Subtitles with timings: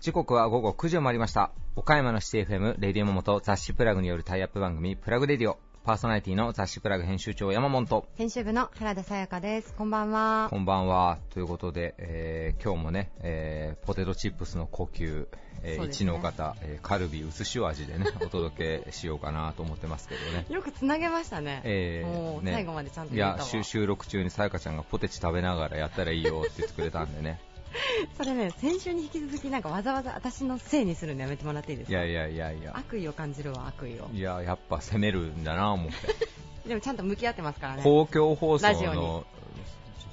[0.00, 1.50] 時刻は午後9時を回りました。
[1.74, 5.58] 岡山のシティ FM、レディオモモと雑誌プラグによるタイアップ番組、プラグレディオ。
[5.84, 9.74] パーソナリティの雑誌プラグ編集長山本と、編集部の原田さやかです。
[9.74, 10.46] こんばんは。
[10.48, 11.18] こんばんは。
[11.30, 15.26] ということで、えー今日もね、えーポテトチップスの呼吸、
[15.64, 20.46] えーね一の方、えーカルビ薄塩味でね、 お届けしようかなと思ってますけどね。
[20.48, 21.62] よくつなげましたね。
[21.64, 27.40] えーもうね最後までちゃんといや収録中にさやかちゃんがポテチ食べながらやったらいいよって言ってくれたんでね
[28.16, 31.96] それね、先週に引き続きなんかわざわざ私のせいにするのやめてもらっていいですか？
[31.98, 32.72] いやいやいやいや。
[32.76, 34.08] 悪意を感じるわ、悪意を。
[34.12, 37.82] いややっぱ攻めるんだな思ってでもちゃんと向き合ってますからね。
[37.82, 39.24] 公共放送の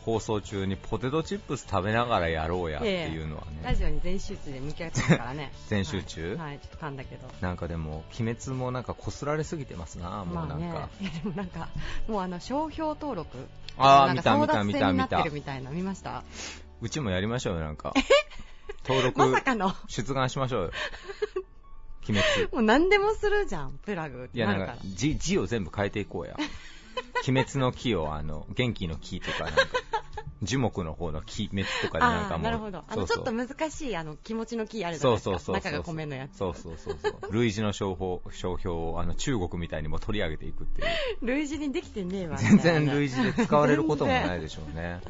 [0.05, 3.59] 放送中にポテトチップス食べながらやろうやっていうのはね。
[3.63, 5.51] ラジオに全集中で向き合ってますからね。
[5.67, 6.29] 全集中？
[6.35, 7.27] はい、はいちょっと噛んだけど。
[7.41, 11.67] なんかでも鬼滅もなんかこすられすぎてますなもうなんか、まあね、い やでもなんか、
[12.07, 13.37] もうあの商標登録。
[13.77, 16.23] あーなんか見た見た争奪戦になって見たるみたいな、見ました？
[16.81, 17.93] うちもやりましょうよなんか。
[18.87, 20.71] 登録まさかの、出願しましょうよ。
[22.09, 22.53] 鬼滅。
[22.53, 24.65] もう何でもするじゃん、プラグっいやなんか。
[24.67, 26.35] から字字を全部変えていこうや。
[27.27, 29.61] 鬼滅の木をあの元気の木とかなんか。
[30.41, 32.43] 樹木の方の鬼滅とかでなんかもう。
[32.43, 32.83] なるほど。
[32.87, 35.31] あの、ちょっと難しい、あの、気持ちのキーあるじゃないですか。
[35.31, 36.37] そうそうそうそう中が米のやつ。
[36.37, 37.33] そうそうそうそう。
[37.33, 40.87] 類似の商法商標をあの中国みたいにも取り上げていくっていう。
[41.27, 42.37] 類似にできてねえわ。
[42.37, 45.01] 全然類似で使われることもな全いでしょうね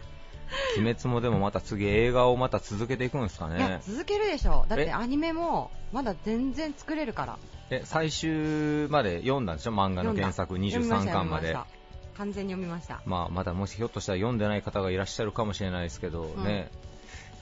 [0.77, 4.65] 鬼滅もでもまた次映画をまた続けていくんですか然いやね、続けるでしょ。
[4.67, 4.85] だっえ？
[4.85, 7.37] てアニメも、まだ全然作れるから。
[7.71, 9.71] え最終まで読んだんでしょ？
[9.71, 11.47] 漫画の原作23読みました巻まで。
[11.53, 11.73] 読みし
[12.13, 12.17] た。
[12.17, 13.01] 完全に読みました。
[13.05, 16.69] まあ、まだもしひょっとしたら読んでない方がいらっしゃるかもしれないですけどね、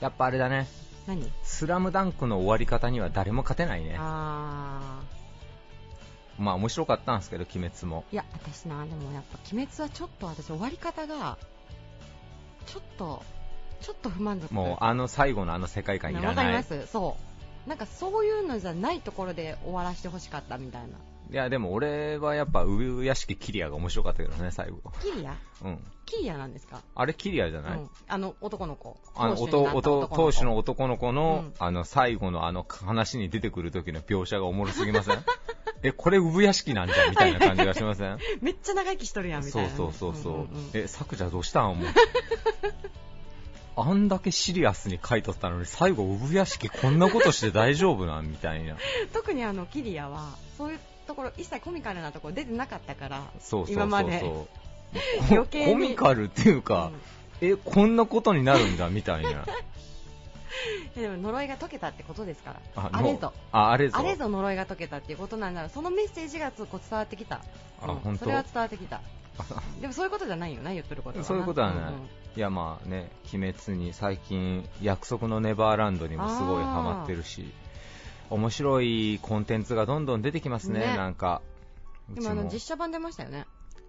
[0.02, 0.68] やっぱあれだね。
[1.08, 1.32] 何？
[1.44, 3.96] スラムダンクの終わり方には誰も勝てないね。
[3.98, 5.00] あ
[6.38, 8.04] まあ面白かったんですけど鬼滅も。
[8.12, 8.14] ー。
[8.14, 11.40] いや、私な、でもやっぱ、鬼滅はちょっと私、終わり方が、
[12.68, 13.24] ちょっと、
[13.82, 14.54] ちょっと不満足。
[14.54, 16.30] もうあの最後のあの世界観いらない。
[16.30, 16.86] わかります。
[16.88, 17.18] そ
[17.66, 17.70] う。
[17.70, 20.90] なんかそういうのじゃないところで終わらせてほしかったみたいな。
[21.30, 24.80] いやでも俺はやっぱ産屋敷キリアが面白かったけどね最後。
[25.02, 25.36] キリア？
[25.66, 25.80] うん。
[26.06, 26.82] キリアなんですか？
[26.96, 28.96] あれキリアじゃない、うん、あの男の子。
[29.14, 31.54] あの当主の男の子の、うん。
[31.60, 35.18] あの最後のあの話に出てくる時の描写がおもろすぎません？
[35.84, 38.18] えこれ産屋敷なんじゃんみたいな感じがしません？
[38.42, 39.76] めっちゃ長生きしとるやんみたそいうな。
[39.76, 40.70] そうそうそう,、んんん。
[40.74, 41.72] え作者どうしたん？
[41.72, 41.88] 思う。
[43.80, 48.30] あんだけシリアスに書いとったのに最後産屋敷こんなことして大丈夫なん？
[48.32, 48.76] みたいな。
[49.14, 53.74] 特にあのキリアはそういうところ一切コミカルなところ出てなかったからそうそうそうそう。
[53.76, 54.20] 今まで。
[54.22, 54.48] こ
[55.30, 55.72] 余計に。
[55.74, 56.92] コミカルっていうか、
[57.42, 59.30] えこんなことになるんだみたいな。
[59.30, 59.38] うん
[60.96, 62.60] でも呪いが解けたってことですから。
[62.76, 63.34] ああれぞ。
[63.52, 63.98] ああれぞ。
[63.98, 67.42] あれぞ呪いが解けたっていうことなんならそのメッセージがこう伝わってきた。
[67.84, 67.92] うん。
[67.92, 68.26] あ本当？
[68.26, 69.02] それは伝わってきた。
[69.82, 71.22] でもそういうことじゃないよな言ってることは。
[71.22, 77.52] なそういうことはね、んんいやまあね鬼滅に最近約束のネバーランドにもすごいハマってるし
[78.30, 80.98] 面白いコンテンツがどんどん出てきますねね。
[80.98, 81.42] なんか。
[82.12, 82.22] うちも。
[82.22, 83.46] でもあの実写版出ましたよね。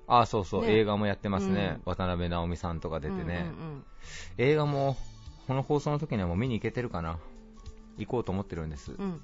[0.06, 0.78] あそうそう、ね。
[0.78, 3.34] 映画もやってますね、渡辺直美さんとか出てね、うんうんう
[3.78, 3.84] ん。
[4.38, 4.96] 映画も
[5.48, 7.18] この放送の時にはもう見に行けてるかな。
[7.96, 9.20] 行こうと思ってるんです、うん。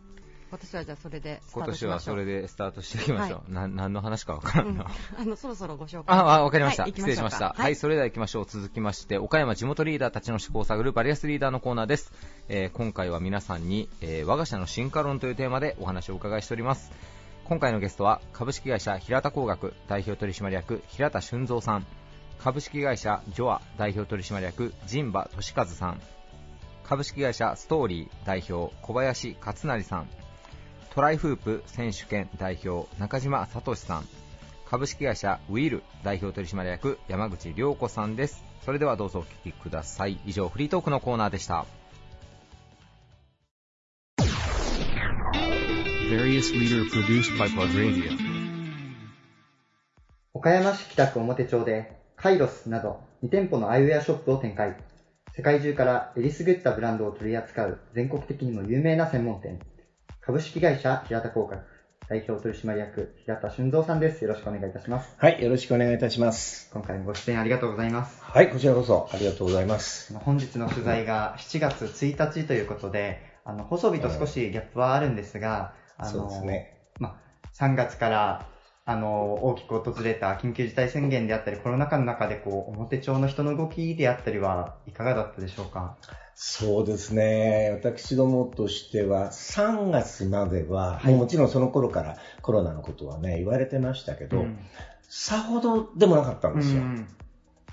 [0.48, 1.90] 今年はじゃあそれでスタ今ートしましょう。
[1.90, 4.84] 年はそれでスタートしていきましょう、な何の話かわからんな、
[5.18, 5.20] うん。
[5.20, 6.16] あのそろそろご紹介。
[6.16, 6.84] あ、あわかりました。
[6.84, 7.48] はい失礼しました。
[7.48, 8.46] ょうかはい、それでは行きましょう。
[8.46, 12.10] 続きまして、岡山地元リーダーたちの思考を探るバリアスリーダーのコーナーです。
[12.48, 16.90] えー今回は皆さんに、えー我が社の進化論というテーマでお話をお伺いしております。
[17.44, 21.86] 今回のゲストは、株式会社平田工学代表取締役平田俊三さん、
[22.44, 26.00] 株式会社ジョア代表取締役陣馬俊和さん、
[26.82, 30.08] 株式会社ストーリー代表小林勝成さん、
[30.94, 34.04] トライフープ選手権代表中島聡さん、
[34.68, 38.44] 株式会社ウィル代表取締役山口良子さんです。
[38.66, 40.20] それではどうぞお聞きください。
[40.26, 41.64] 以上フリートークのコーナーでした。
[46.10, 48.10] Various leader produced by Plug Radio.
[50.34, 54.76] 岡山市北区表町でカイロスなど2店舗のアイウェアショップを展開。
[55.36, 59.58] 世界中からえりすぐったブランドを取り扱う全国的にも有名な専門店。
[60.20, 61.62] 株式会社平田工学
[62.08, 64.22] 代表取締役平田俊三さんです。
[64.22, 65.14] よろしくお願いいたします。
[65.16, 66.70] はい、よろしくお願いいたします。
[66.72, 68.22] 今回もご出演ありがとうございます。
[68.22, 70.14] はい、こちらこそありがとうございます。
[70.18, 76.78] 本日の取材が7月1日ということで、あの、放送日と少しギャップはあるんですが、あそうの、ですね。
[76.98, 78.46] まあ、3月から、
[78.86, 85.96] あの、大きく訪れた緊急事態宣言であったり、コロナ禍の中で、こう、表町の人の動きであったりは、いかがだったでしょうか？
[86.34, 87.70] そうですね。
[87.82, 94.58] 私どもとしては、3月までは、はいもうもちろんその頃からコロナのことはね、言われてましたけど、うん
[95.08, 96.82] さほどでもなかったんですよ。
[96.82, 97.08] うん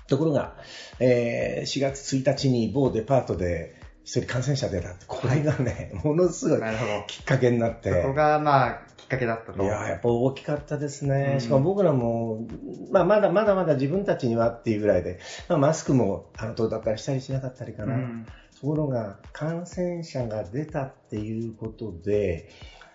[0.06, 0.54] ところが、
[1.00, 3.74] えー4月1日に某デパートで
[4.04, 6.60] 一人感染者出たって、これがね、ものすごい。
[7.06, 8.02] きっかけになって。
[8.02, 8.82] そこが、まあ、
[9.12, 9.62] かけだったと。
[9.62, 11.32] いや、やっぱ大きかったですね。
[11.34, 12.46] うんしかも僕らも、
[12.90, 15.18] まあ、まだまだまだ自分たちにはっていうぐらいで、
[15.48, 17.94] まあ、マスクも、あの、どうだったりしたりしなかったりかな。
[17.94, 18.26] うん
[18.60, 22.48] ところが、感染者が出たっていうことで、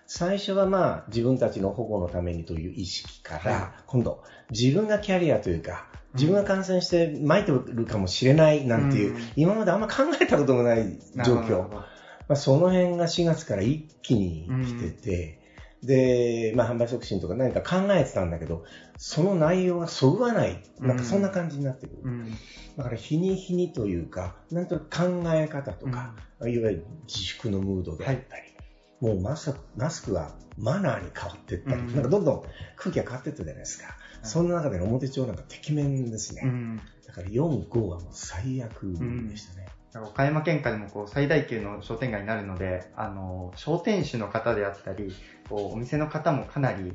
[0.06, 11.68] 最初はまあ、自分たちの保護のためにという意識から、は今度、自分がキャリアというか、自分が感染して撒いてるかもしれないなんていう、うん今まであんま考えたこともない状況。
[11.68, 11.84] ま
[12.28, 15.37] あ、その辺が4月から一気に来てて、
[15.82, 18.64] で、まあ、販売促進とか何か考えてたんだけど、
[18.96, 22.02] その内容がそぐわない、なんかそんな感じになってくる。
[22.04, 22.32] うん
[22.76, 28.54] だから日に日にというか、なんとなく考え方とか、いわゆる自粛のムードであったり、
[29.00, 32.44] もうマスマスクはマナーに変わっていったり、うんなんかどんどん
[32.76, 33.96] 空気が変わっていったじゃないですか。
[34.22, 36.42] そんな中での表帳なんかてきめんですね。
[36.44, 38.92] うんだから4、5はもう最悪
[39.28, 39.66] でしたね。
[39.96, 45.12] 岡山県下でもこう最大級の商店街になるので、あの、商店主の方であったり、
[45.48, 45.74] こう。
[45.74, 46.92] お店の方もかなり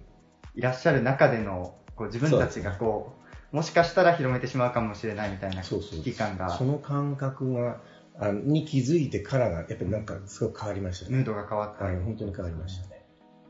[0.56, 3.14] いらっしゃる中での、こう自分たちがこ
[3.52, 6.50] う、もしかしたら広めてしまうかもしれないみたいなそうそう危機感が。
[6.58, 7.82] そ、の感覚が、
[8.18, 11.18] あのに気づいてからが、やっぱりなんかすごく変わりましたね。
[11.18, 11.86] ムードが変わった。
[11.86, 13.06] はい、本当に変わりましたね。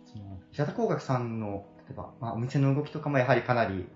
[0.06, 3.88] その平田工学さんの、例えば、まあ、お店の動きとかもやはりかなり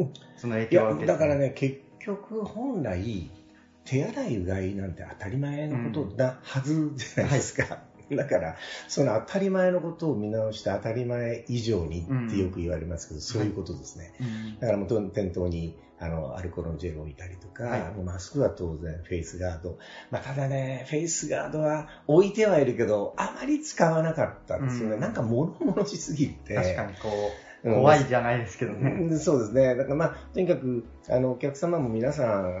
[0.00, 1.06] うん、その影響を受けて。
[1.06, 3.30] だからね、結局本来、
[3.84, 7.78] 手洗いうがいなんて当たり前のことなはずじゃないですか。
[8.16, 8.56] だから、
[8.88, 14.14] その当たり前のことを見直して当たり前以上にってよく言われますけど、そういうことですね。
[14.20, 19.78] うんだからもう店頭にあのアルコールのジェルを置いたりとか、はいマスクは当然フェイスガード。
[20.10, 24.94] まあ、ただね、フェイスガードは置いてはいるけど、あまり使わなかったんですよね。
[24.94, 26.54] うんなんか物々しすぎて。
[26.54, 28.90] 確かにこう、うん怖いじゃないですけどね。
[28.90, 29.76] うんそうですね。
[29.76, 32.54] だからまあ、とにかく、あの、お客様も皆さん、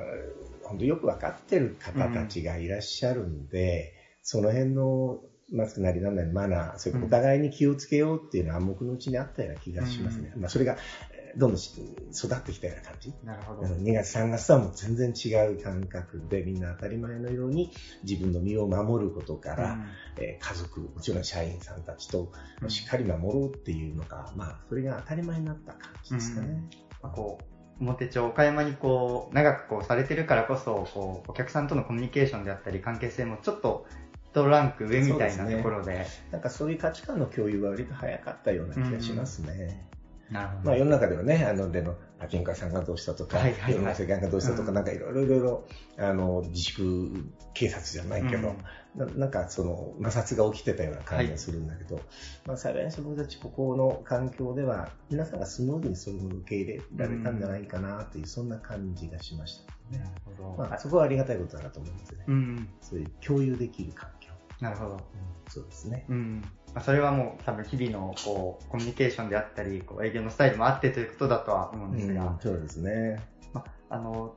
[0.62, 5.20] 本当よくわかってる方たちがいらっしゃるんで、その辺の
[5.52, 10.32] マスクなりなんなりマナー、それお互いに気をつけようっていうのは暗黙のうちにあったような気がしますね。
[10.36, 10.76] まあ、それが、
[11.12, 11.80] えーどんどんし
[12.12, 13.14] 育ってきたような感じ。
[13.22, 13.62] なるほど。
[13.62, 17.70] 2月、3月とはもう全然違う感覚で、みんな当たり前のように
[18.02, 19.78] 自分の身を守ることから、
[20.18, 22.32] えー家族、もちろん社員さんたちと
[22.62, 26.64] うんしっかり守ろうっていうのが、まあ、それが当たり前になった感じですかね。
[27.00, 33.86] まあこう、表町、岡山にこう、長くこうされてるからこそ、こう、お客さんとのコミュニケーションであったり、関係性もちょっと、
[34.32, 39.88] 一ランク上みたいなところで、なんかそういう価値観の共有が割と早かったような気がしますね。
[40.30, 45.64] なるほまあ世の中ではね、あの、での、パチンコ屋さんがどうしたとか、はいはいはい世の世界がどうしたとか、うんなんかいろいろいろいろ、
[45.98, 48.56] あの、自粛警察じゃないけど、うん
[48.94, 52.00] ななんかその摩擦が起きてたような感じがするんだけど、
[52.46, 60.04] まあ幸いに僕たちここの環境では皆さんがスムーズにそういうのを受け入れられたんじゃないかなという、そんな感じがしましたね。
[60.04, 60.56] なるほど。
[60.58, 62.24] まあそこはありがたいことだなと思いますね。
[62.26, 62.68] うん。
[62.80, 64.19] そういう共有できる環境。
[64.60, 65.00] なるほど。
[65.48, 66.04] そうですね。
[66.08, 66.42] うん。
[66.74, 73.20] まあ、それはもう多分日々のこう、コミュニケーションであったり、こう営業のスタイルもあってということだとは思うんですが、うんそうですね。
[73.52, 74.36] まあ、あの、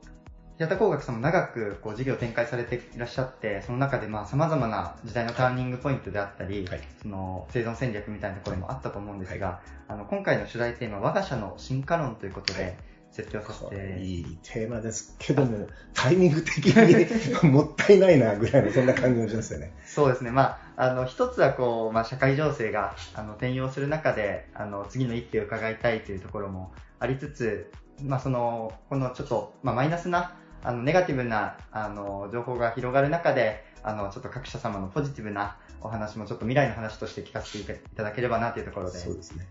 [0.56, 12.76] 平田工学さんも長くこう事業を展開されていらっしゃって、その中でまあ様々な時代のターニングポイントであったり、はいその生存戦略みたいなところもあったと思うんですが、あの今回の取材テーマは我が社の進化論ということで
[13.14, 19.72] 設定をさせて、いいテーマですけども、タイミング的にもったいないなぐらいのそんな感じがしますよね。
[19.86, 27.70] そうですね、まあ、あの一つはこう、まあ、社会情勢があの転用する中であの次の一手を伺いたいというところもありつつ、
[28.02, 30.34] まあ、そのこのちょっと、まあ、マイナスな
[30.64, 39.46] あのネガティブなあの情報が広がる中であのちょっと各社様のポジティブなお話もちょっと未来の話として聞かせていただければなというところでそうですね。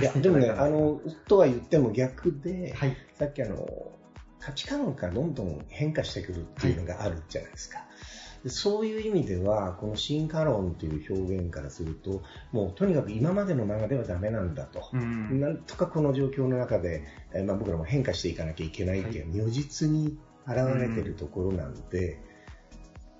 [0.00, 3.66] いや、でもね、あの、とは言っても逆で、はい、さっきあの、
[4.38, 7.78] 価値観がどんどん変化してくるっていうのがあるじゃないですか。
[8.44, 14.88] でそういう意味では、この進化論という表現からすると、もうとにかく今までのままではダメなんだと。
[14.92, 17.04] うんなんとかこの状況の中で、
[17.34, 22.20] えーまあ、僕らも変化していかなきゃいけないっていう如実に現れているところなんで、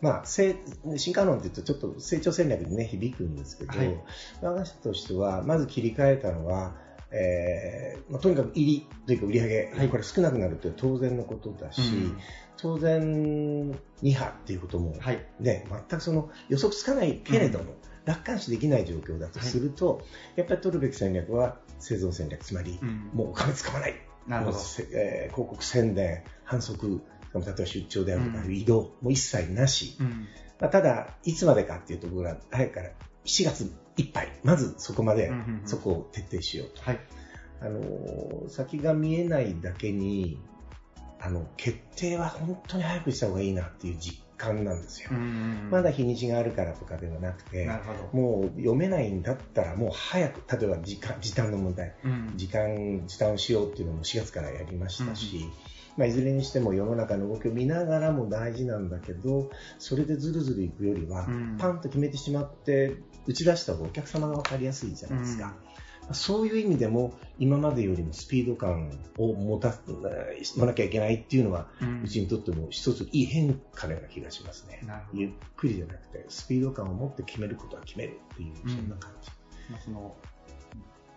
[0.01, 0.57] まあ、せ
[0.97, 3.97] 進化論って言うとちょっと成長戦略にね、響くんですけど、はい。
[4.43, 6.77] 我が社としては、まず切り替えたのは、
[7.11, 9.89] えーまあ、とにかく入りというか売り上げ、はい。
[9.89, 12.19] これ少なくなるって当然のことだし、うん。
[12.57, 15.25] 当然2波っていうことも、はい。
[15.41, 17.75] ね、全くその予測つかないけれども、
[18.05, 20.03] 楽観視できない状況だとすると、
[20.37, 23.11] やっぱり取るべき戦略は生存戦略、つまり、うん。
[23.15, 23.95] もうお金使わない、
[24.27, 24.59] なるほど。
[24.93, 27.01] えー広告宣伝、反則、
[27.35, 28.55] 例えば出張であるとかうん。
[28.55, 30.27] 移動、もう一切なし、うん。
[30.61, 32.91] まあ、ただ、いつまでかっていうところが早くから
[33.25, 35.69] 7月いっぱい、まずそこまでうんうんうん。
[35.69, 36.83] そこを徹底しようと。
[36.83, 37.01] はい。
[37.61, 40.39] あの先が見えないだけに
[41.21, 45.11] あの決定は本当に早くした方がいいなっていう実感なんですよ。
[45.71, 47.69] まだ日にちがあるからとかではなくて。
[48.13, 52.33] もう読めないんだったらもう早く、例えば時間時短の問題、うん。
[52.37, 55.49] 時間、時短をしようっていうのも4月からやりましたし、
[55.99, 65.57] まあ、いずれにしても世の中の動きを見ながらも大事なんだけど、それでずるずるいくよりは、うんパンと決めてしまって、打ち出した方がお客様が分かりやすいじゃないですか。
[66.13, 69.75] そういう意味でも、今までよりもスピード感を持た
[70.57, 74.81] 持なきゃいけないっていうのは、うんうちにとっても一ついい変化のような気がしますね。
[75.13, 79.31] ゆっくりじゃなくて、スピード感を持って決めることは決めるっていう、うんそんな感じ。
[79.69, 80.15] まあその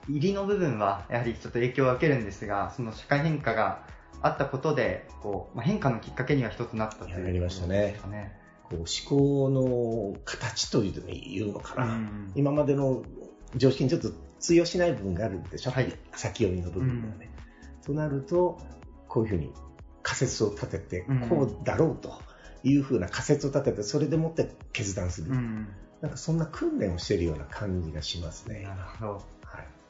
[0.09, 3.85] 入りの部分はやはりちょっと影響を受けるんですが、その社会変化が
[4.21, 7.99] あったことで、こうまあ、変化のきっかけには一つなったといういやなりましたね。
[8.69, 12.31] こう思考の形というのかな、うん。
[12.35, 13.03] 今までの
[13.55, 15.93] 常識にちょっと通用しない部分があるんでしょ、はい。
[16.13, 17.29] 先読みの部分がね。
[17.85, 18.59] となると、
[19.07, 19.51] こういうふうに
[20.03, 21.19] 仮説を立てて、うん。
[21.27, 22.21] こうだろうと
[22.63, 25.67] いうふうな仮説を立てて、それでもって決断する、うん。
[26.01, 28.63] なんかそんな訓練をしているような感じがしますね。
[28.63, 29.13] なるほど。
[29.13, 29.23] はい。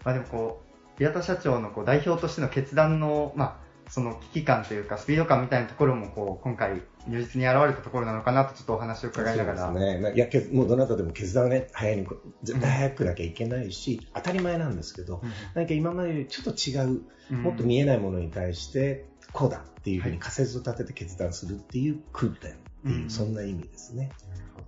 [0.04, 9.68] まあ、でもこう、平田社長のこう代表としての決断の、まあ、その危機感というか、スピード感みたいなところも、こう、今回、如実に現れたところなのかなと、ちょっとお話を伺いながら。
[9.68, 10.00] そうですね。
[10.02, 15.22] ないや、けもうどなたでも決断はね、早いにこ、絶対早くなきゃいけないし、当たり前なんですけど、
[15.56, 17.44] 何か今までよりちょっと違う、うん。
[17.44, 20.20] もっと見えないものに対して、こうだっていうふうにはい。
[20.22, 23.10] 仮説を立てて決断するっていう訓練っていう、うん。
[23.10, 24.14] そんな意味ですね。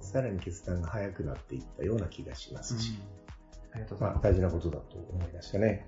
[0.02, 3.23] さらに決断が早くなっていったような気がしますし、うござい
[4.00, 4.20] まあ。
[4.22, 5.86] 大事なことだと思いましたね。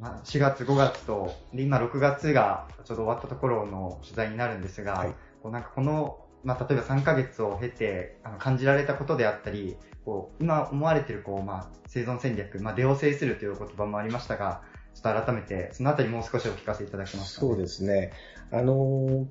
[0.00, 14.62] まあ、4月、5月と、で今6月がちょうど終わったところの取材になるんですが、はいこうなんかこの、まあ、例えば3ヶ月を経てあの感じられたことであったり、こう今思われているこう、まあ、生存戦略、まあ、出を制するという言葉もありましたが、
[14.94, 18.12] ちょっと改めてそのあたりもう少しお聞かせいただけますか、そうですね。
[18.50, 19.26] あのー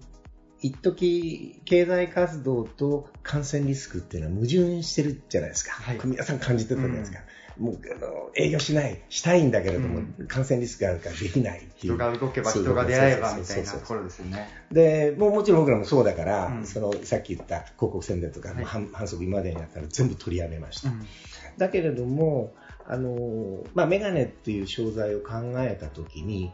[0.61, 5.73] 一時経済活動と感染リスクっていうのは矛盾してるじゃないですか。
[5.73, 7.19] はい皆さん感じてたじゃないですか。
[7.57, 11.95] もうあの営業しない、したいんだけれども、うん感染リスクがあるからできないっていう。
[11.95, 14.47] 人が動けば人が出会えばみたいなところですよね。
[14.71, 20.89] で、もうもちろん僕らもそうだから、うんそのさっき言った広告宣伝とか、はい反反則今までにあったら全部取りやめました。
[20.89, 21.05] うん
[21.57, 22.53] だけれども、
[22.87, 26.51] あのまあ、メガネっていう商材を考えたときに、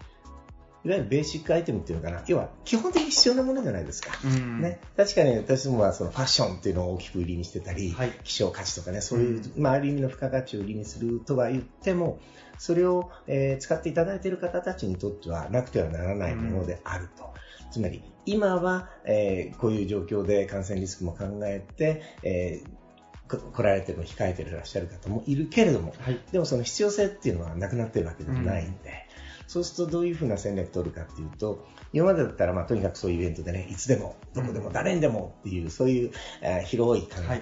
[0.83, 4.13] いわゆるベーシックアイテムっていうのかな、要は基本的に必要なものじゃないですか。
[4.25, 12.19] うんね、確かに私どもはそのファッションっていうのを大きく売りにしてたり、はい希少価値とかね、そういう、うんまあ、ある意味の付加価値を売りにするとは言っても、
[12.57, 17.31] それを、えー使っていただいている方たちにとってはなくてはならないものであると。
[17.71, 22.81] つまり、今は、えーこういう状況で感染リスクも考えて、えー
[23.27, 26.19] こ来られてるのを控えていらっしゃる方もいるけれども、はい。
[26.31, 29.07] でもその必要性っていうのはなくなってるわけではないんで、
[29.51, 37.29] そうするとどういうふうな戦略取るかっていうと、今までだったらまあとにかくそういうイベントでね、いつでも、どこでも誰にでもっていう、そういう、えー広い考え方。
[37.31, 37.41] はい。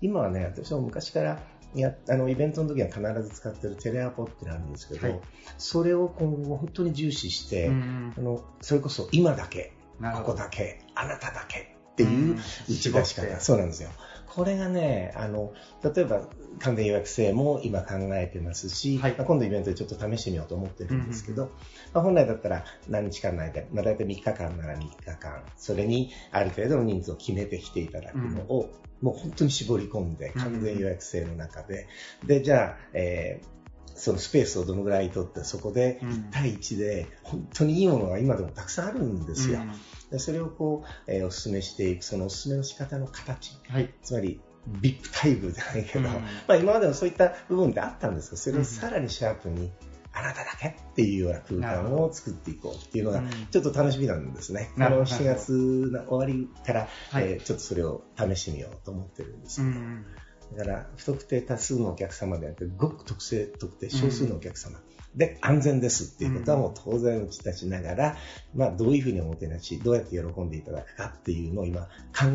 [0.00, 1.38] 今はね、私も昔から
[1.74, 5.20] やあのイベントの時は必ず使ってるテレアポってのあるんですけど、はい。
[5.58, 12.36] それを今後本当に重視して、うんあのそれこそ今だけ、ここだけ、あなただけっていううん。
[12.36, 12.40] 打
[12.72, 13.90] ち出し方、そうなんですよ。
[14.34, 15.52] これがね、あの、
[15.82, 16.28] 例えば
[16.58, 19.14] 完全予約制も今考えてますし、はい。
[19.16, 21.50] まあ今度イベントでちょっと試してみようと思ってるんですけど、
[21.92, 28.70] まあ、本来だったら何日間の間、まあ、大体3日間なら3日間、それにある程度の人数を決めてきていただくのを、
[29.02, 31.86] もう本当に絞り込んで、完全予約制の中で、
[32.24, 33.56] で、じゃあ、えー
[33.98, 39.60] そのスペースをどのぐらい取って、そこでうん1対1で、本当にいいものが今でもたくさんあるんですよ。
[39.60, 39.72] うん
[40.10, 43.92] でそれをこう、えーお勧めしていく、そのお勧めの仕方の形、はい。
[44.02, 44.40] つまり、
[44.80, 46.04] VIP 待遇じゃないけど、うん。
[46.04, 49.72] まあ今までもそういった部分であったんですけど、それをさらにシャープに、
[50.12, 54.70] あなただけっていうような空間を作っていこうっていうのがうん、ちょっと楽しみなんですね。
[54.74, 55.16] このなるほど。
[55.16, 55.52] 7月
[55.92, 57.24] の終わりから、はい。
[57.24, 60.06] えーちょっとそれを試してみようと思ってるんですけど、うん
[60.54, 64.78] だから、不特定多数のお客様ではなくて、ごく特性、特定少数のお客様。
[65.16, 68.16] で、安全ですっていうことはもう当然打ち出しながら、
[68.54, 71.88] まあ、どういうふうにおもてなし、どうやって喜んでいただくかっていうのを今考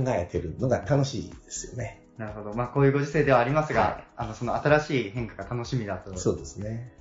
[0.07, 2.01] えてるのが楽しいですよね。
[2.17, 2.53] なるほど。
[2.53, 6.15] まあ、こういうご時世ではありますが、あの、その新しい変化が楽しみだと。
[6.17, 6.91] そうですね。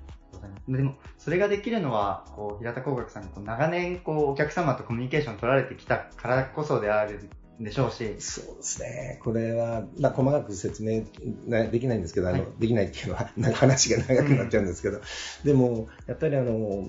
[0.68, 7.28] でも、それができるのは、こう、平田工学さんが長年、こう、お客様とコミュニケーション取られてきたからこそであるん
[7.60, 9.20] でしょうし、そうですね。
[9.22, 11.04] これは、まあ、細かく説明
[11.46, 12.48] なできないんですけど、あの、はい。
[12.58, 15.00] できないっていうのは、 なんか話が長くなっちゃうんですけど、
[15.44, 16.88] でも、やっぱりあの、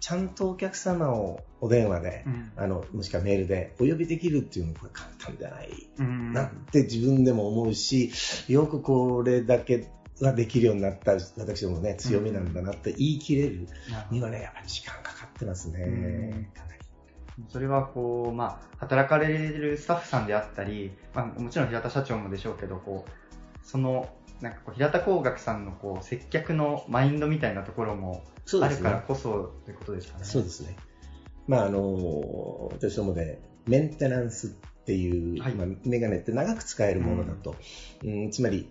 [0.00, 2.52] ちゃんとお客様をお電話で、うん。
[2.56, 6.32] あの、もしくはメールでお呼びできるっていうのはこれ簡単じゃないうん。
[6.32, 8.10] なって自分でも思うし、
[8.48, 9.86] よくこれだけ
[10.20, 13.68] ができるようになった私どもね、強みなんだなって言い切れる
[14.10, 15.84] にはね、やっぱり時間かかってますね。
[15.84, 16.44] うん。
[16.52, 16.79] かなり
[17.48, 24.08] それはこう、まあ、働かれるスタッフさんであったり、まあ、もちろん平田社長もでしょうけど、こう、その、
[24.40, 28.24] なんかこう平田工学さんのこう接客のマインドみたいなところも
[28.62, 30.24] あるからこそということですかね。
[30.24, 30.76] そうですね。
[31.46, 34.50] まあ、あの、私どもで、メンテナンスっ
[34.84, 37.56] ていう、はいまあ、メガネって長く使えるものだと、
[38.04, 38.68] うんつまり、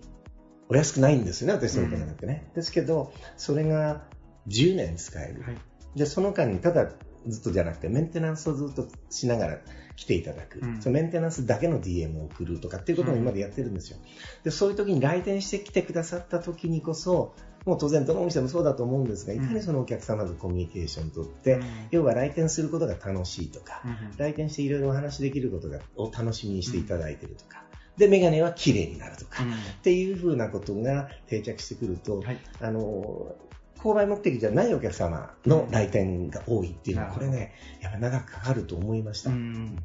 [0.70, 2.52] お安くないんですよね、私どものメガネってね。
[2.56, 4.04] ですけど、それが
[4.48, 5.44] 10年使える。
[5.44, 5.58] はい。
[5.96, 6.90] で、その間にただ
[7.28, 9.58] ずっとじゃなくて、メンテナンスをずっとしながら
[9.96, 10.60] 来ていただく。
[10.60, 13.98] うんそのメンテナンスだけの DM を送るとかっていうことも今までやってるんですよ。
[14.44, 17.36] で、そういう時に来店してきてくださった時にこそ、
[17.66, 27.64] もう当然どのお店もそうだと思うんですが、いかにそのお客様とコミュニケーションをとって、うん要は来店することが楽しいとか、うん来店していろいろお話できることがを楽しみにしていただいているとか、
[28.00, 32.38] で、メガネは綺麗になるとか、っていうふうなことが定着してくると、はい。
[32.62, 33.36] あの、
[33.82, 39.30] 購買目的じゃないお客様の来店が多いっていうのは、これね、やっぱ長くかかると思いました。
[39.30, 39.76] うん。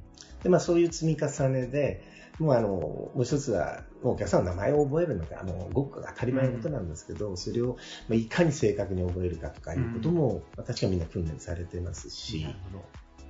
[0.43, 2.03] で、まあそういう積み重ねで、
[2.39, 7.77] もうあの、もう一つは、もうお客さんの名前を覚えるのが、あの、ごく当たり前のことなんですけど、それを、
[8.09, 12.45] まあ、いかに正確に覚えるかとかいうことも、私はみんな訓練されてますし、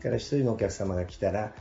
[0.05, 1.55] から一人のお客様が来たら、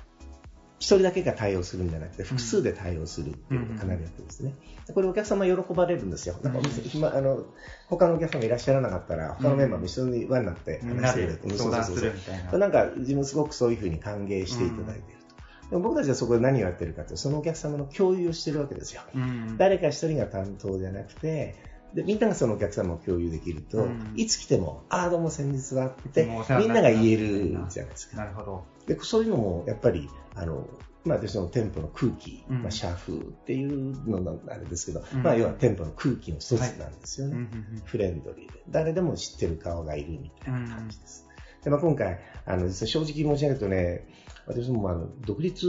[0.80, 4.54] 一人だけが対応するんじゃなくて、複数で対応するっていうのをかなりやってるんですね。
[4.94, 6.36] これお客様喜ばれるんですよ。
[6.44, 7.46] なんかお店、暇あの、
[7.88, 12.58] 他のお客様がいらっしゃらなかったら、他のメンバーも一緒に輪になって話してくれて、相談するみたいな。
[12.58, 15.70] なんか自分すごくそういうふうに歓迎していただいていると。
[15.70, 19.04] でも僕たちはそこで何をやってるかというと、そのお客様の共有をしてるわけですよ。
[19.16, 21.56] うん誰か一人が担当じゃなくて、
[21.94, 26.28] でみんながそのお客様を共有できると、うんいつ来ても、ああ、どうも先日はって、
[26.60, 28.18] みんなが言えるじゃないですか。
[28.18, 28.66] なるほど。
[28.88, 30.68] でそういうのもやっぱりあの、
[31.06, 32.62] まあ、私の店舗の空気、うん。
[32.62, 35.24] まあ、社風っていうののあれですけど、うん。
[35.24, 38.64] まあ、要は店舗の空気の一つなんですよね、うんうんフレンドリーで。
[38.70, 41.28] 誰でも知ってる顔がいるみたいな感じです、
[41.64, 44.08] でまあ、今回あの実は正直申し上げるとね
[44.48, 45.60] 私もあの独立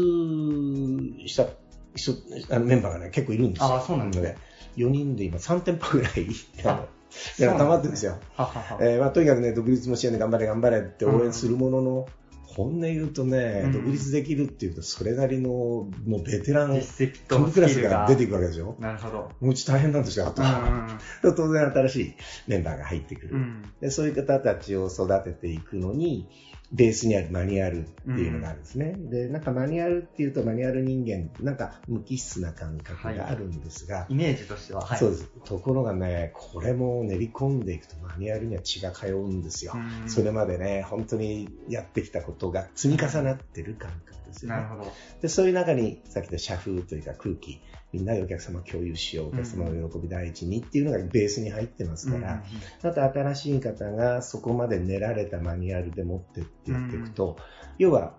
[1.26, 1.47] した
[1.95, 2.12] 人
[2.50, 3.75] あのメンバーが、ね、結構いるんですよ。
[3.75, 4.36] あそうなんですね。
[4.76, 6.25] 4人で今3店舗ぐらいあの
[6.58, 7.49] そうなんですね。
[7.58, 8.19] 溜まってるんですよ。
[8.36, 8.78] ははは。
[8.80, 12.08] えーまあ、とにかくね、独立も視野で頑張れ頑張れって応援するものの、
[12.56, 18.76] 本音言うとね、うん独立できるっていうと、それなりの、もうベテラン、実績トッとプクラスがが出ていくわけでしょ？
[18.78, 19.17] なるほど。
[19.17, 20.99] もううち大変なんですよ、あとは。
[21.23, 22.14] う当然新しい
[22.47, 23.90] メンバーが入ってくる、んうんで。
[23.90, 26.28] そういう方たちを育てていくのに、
[26.75, 28.95] ベースにあるマニュアルっていうのがあるんですね。
[28.97, 34.99] で、なんかマニュアルっていうと、マニュアル人間、なんか無機質な感覚があるんですが、イメージとしては、はい。
[34.99, 35.30] そうです。
[35.45, 39.73] ところがね、これも練り込んでいくとマニュアルには血が通うんですよ。
[39.75, 44.56] うんそれまでね、本当にやってきたことが積み重なってる感覚ですよね。
[44.56, 44.93] なるほど。
[45.23, 47.60] で、そういう中に、さっき言った社風というか空気、
[47.95, 52.43] みんなでお客様共有しよう、お客様の喜び第一にっていうのがベースに入ってますから、
[52.83, 57.37] また新しい方がそこまで練られたマニュアルで持ってってやっていくと、
[57.78, 58.17] 要は、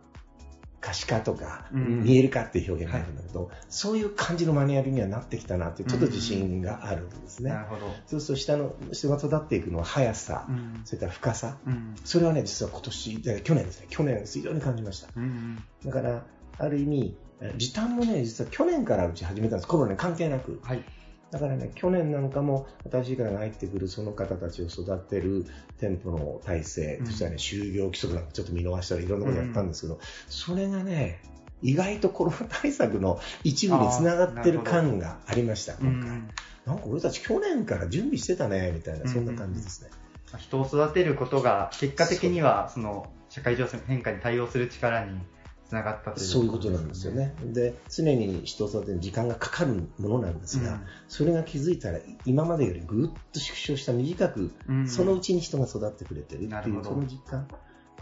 [0.80, 2.04] 可視化とか、うん。
[2.04, 7.50] 見える化っていう表現があるんだけど、そういう感じのマニュアルにはなってきたなっていう、ちょっと自信があるんですね。
[7.50, 7.92] なるほど。
[8.06, 10.82] そうすると下の人が育っていくのは速さ、うん。
[10.86, 11.96] それから深さ、うん。
[12.06, 15.10] それはね、実は今年、で去年ですね、去年非常に感じました。
[15.16, 16.24] うんだから、
[16.60, 17.25] ある意味、え
[17.58, 20.60] 時短もね、実は去年からうち始めたんです、コロナに関係なく。
[20.63, 20.84] はい。
[21.32, 25.45] だからね、去年なんかも新しい方が入ってくるその方たちを育てる
[25.80, 31.21] 店舗の体制、うんそしたらね、就業規則なんかちょっと見逃したりいろんなことやったんですけど、それがね、
[31.62, 36.10] 意外とコロナ対策の一部につながってる感がありました、う今回。
[36.12, 36.30] ん
[36.65, 39.89] なんか俺たち去年から準備してたね、みたいな、そんな感じですね。
[40.38, 45.19] 人を育てることが、結果的には、その、社会情勢の変化に対応する力に
[45.67, 46.25] つながったという。
[46.25, 47.36] そういうことなんですよね。
[47.43, 54.80] で、常に人を育てる時間がかかるものなんですが、それが気づいたら、今までよりぐっと縮小した短く、うん。
[54.80, 57.47] うんそのうちに人が育ってくれてるっていう、その実感。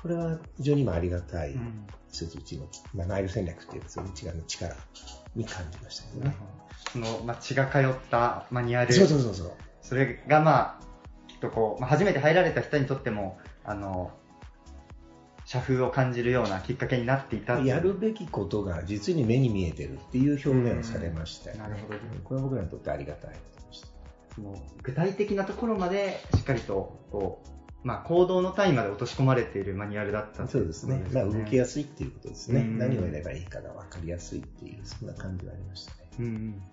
[0.02, 4.76] これは非常に今ありがたい、うん一つうちの、まあ、ナイル戦略っていうか、そういう違う力
[5.36, 6.36] に感じましたけどね。
[6.92, 8.94] その、まあ、血が通ったマニュアル。
[8.94, 9.52] そうそうそうそう。
[9.82, 10.80] それがまあ、
[11.28, 14.12] きっとこう、まあ、初めて入られた人にとっても、あの、
[15.54, 21.62] 社風を感じるようなきっかけになっていたやるべきことが実に目に見えてるっていう表現をされましたよね。
[21.62, 22.00] なるほど。
[22.24, 23.36] これは僕らにとってありがたい。
[24.34, 27.44] その具体的なところまでしっかりとこ
[27.84, 31.06] う、まあ、行動の単位まで落とし込まれているマニュアルだったそうですね。
[31.14, 32.62] まあ、動きやすすいっていうことですね。
[32.62, 35.98] うん何をやればいいかが分かりやすいっていう、そんな感じがありましたね。
[36.20, 36.64] うん、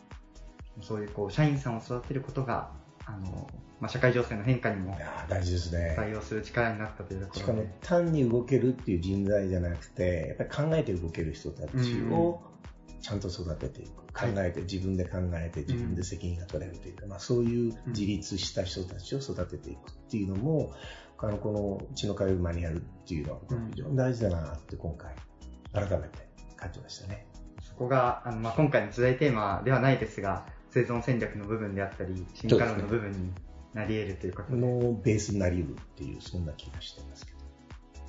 [0.80, 2.70] そういうこう社員さんを育てることが
[3.04, 3.46] あの、
[3.80, 4.96] まあ、社会情勢の変化にも
[5.28, 5.94] 大事ですね。
[5.96, 12.42] 対応する力になったというとこしかも単に動けるっていう人材じゃなくて、やっぱり考えて動ける人たちを
[13.00, 14.00] ちゃんと育てていく。
[14.12, 20.72] 考えて、自分で考えて、自分で責任が取れるというか、まあそういう自立した人たちを育てていくっていうのも、
[21.18, 23.40] あの、この血の通うマニュアルっていうのは
[23.70, 25.14] 非常に大事だなって今回、
[25.72, 27.26] 改めて感じましたね。
[27.62, 33.32] そこが、あの、まあ、今回の時代テーマではないですが、生存戦略の部分であったり、進化論の部分に
[33.74, 37.38] なり得るということで、のベースになり得るっていう、そんな気がしてますけど。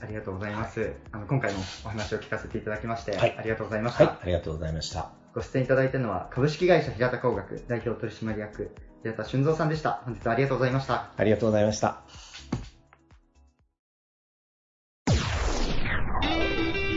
[0.01, 0.93] ありがとうございます。
[1.11, 4.05] あの、今回もお話を聞かせていただきまして、はいありがとうございました。
[4.05, 5.11] はい、ありがとうございました。
[5.33, 8.71] ご出演いただいたのは、株式会社平田工学代表取締役、
[9.03, 10.01] 平田俊三さんでした。
[10.05, 11.11] 本日はありがとうございました。
[11.15, 12.01] ありがとうございました。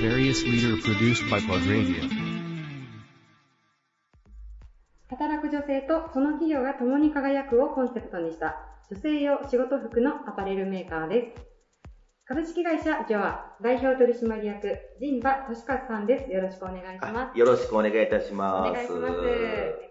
[0.00, 2.23] Various leader produced by Plug Radio.
[5.54, 8.56] 女性とその企業が共に輝くをコンセプトにした
[8.90, 11.46] 女性用仕事服のアパレルメーカーです。
[12.26, 14.66] 株式会社ジョア代表取締役
[14.98, 16.32] 陣馬俊和さんです。
[16.32, 17.38] よろしくお願いします。
[17.38, 18.72] よろしくお願いいたしおます。
[18.72, 19.14] 願いします。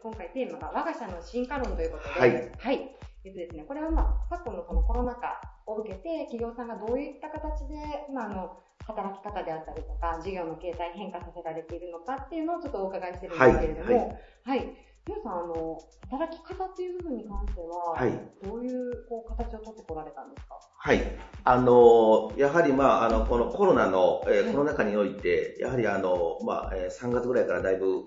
[0.03, 2.51] 今回テーマが我が社の進化論ということで、はい。
[2.59, 2.97] はい。
[3.23, 7.79] えっとですね、これはまあ、昨今のこのコロナ禍を受けて、企業さんがどういった形で、
[8.13, 14.07] まあ、あの、働き方であったりとか、事業の形態に変化させられているのかっていうのをちょっとお伺いしてるんですけれども、
[14.43, 14.75] はいはい。
[15.05, 15.77] 皆さん、あの、
[16.09, 18.11] 働き方っていう部分に関しては、はい。
[18.43, 20.55] どういうこう形をとってこられたんですか？
[20.77, 21.01] はい。
[21.43, 24.53] あの、やはりまあ、あの、このコロナの、えーはい。
[24.53, 28.05] コロナ禍において、やはりあの、まあ、えー3月ぐらいからだいぶ、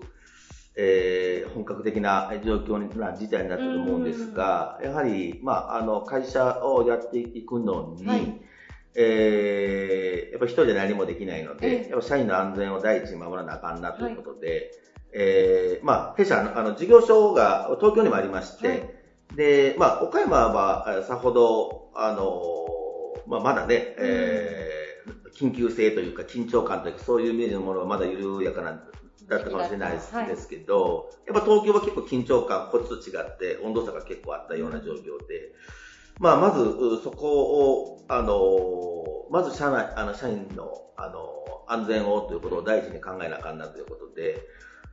[0.75, 8.41] えー本格的な状況にな事態になっていると思うんですが、やはり、まあ、あの、会社をやっていくのに、はい。
[8.95, 11.89] えーやっぱ一人で何もできないので、ええ。
[11.89, 14.71] やっぱ社員の安全を第一に守らなあかんなということで、
[15.13, 18.89] えーまあ、弊社の、あの、事業所が東京にもありまして、はい。
[19.35, 22.31] で、まあ、岡山はえーさほど、あの
[23.25, 24.77] まあ、まだね、えー
[25.37, 28.71] 緊急性というか緊張感というかそういうイメージのものはまだ緩やかな
[29.27, 30.35] だったかもしれないです,、はい。
[30.49, 35.53] けど、やっぱ東京は結構緊張感、こっちと違って温度差が結構あったような状況で、
[36.19, 41.29] まあ、まずうそこを、あのまず社内、あの社員の、あの
[41.67, 44.39] 安全をということを第一に考えなあかんなということで、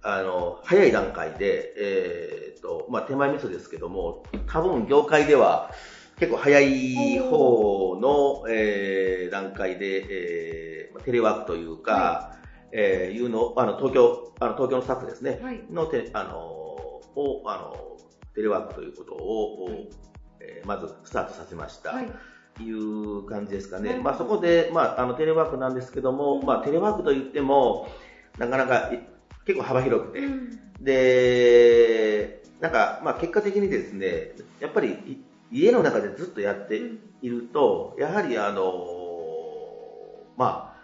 [0.04, 5.70] あの、早い段階で、えーっと、まあ、手前味噌ですけども、多分業界では
[6.18, 12.36] 結構早い方の、えー段階で、えーまあテレワークというか、
[12.70, 15.64] えーいうのを、あの、東京、あの、東京のスタッフですね、はい。
[15.70, 17.96] のて、あの、を、あの、
[18.34, 19.88] テレワークということを、はい
[20.40, 21.92] えーまずスタートさせました。
[21.92, 22.08] はい。
[22.62, 23.98] いう感じですかね。
[24.02, 27.88] まあそこで、まああのテレワークなんですけども、うんまあテレワークといっても、
[28.38, 29.08] なかなかい
[29.44, 30.58] 結構幅広くて、うん。
[30.80, 35.18] で、なんか、まあ結果的にですね、やっぱりい
[35.50, 36.80] 家の中でずっとやって
[37.22, 38.72] いると、やはりあの、
[40.36, 40.74] まあ、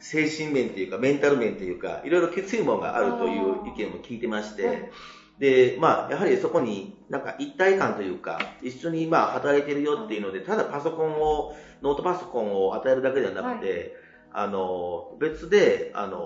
[0.00, 4.90] せ精神面というか、メンタル面というか、いろいろきついものがあるという意見も聞いてまして、はい。
[5.38, 13.94] で、まあ、やはりそこになんか一体感というか、一緒にまあ働いてるよっていうので、ただパソコンを、ノートパソコンを与えるだけではなくて、
[14.32, 16.20] あの、別で、あの、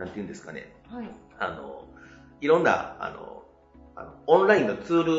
[0.00, 1.10] なんていうんですかね、はい。
[1.38, 1.84] あの、
[2.40, 3.44] いろんな、あの、
[3.94, 5.12] あのオンラインのツール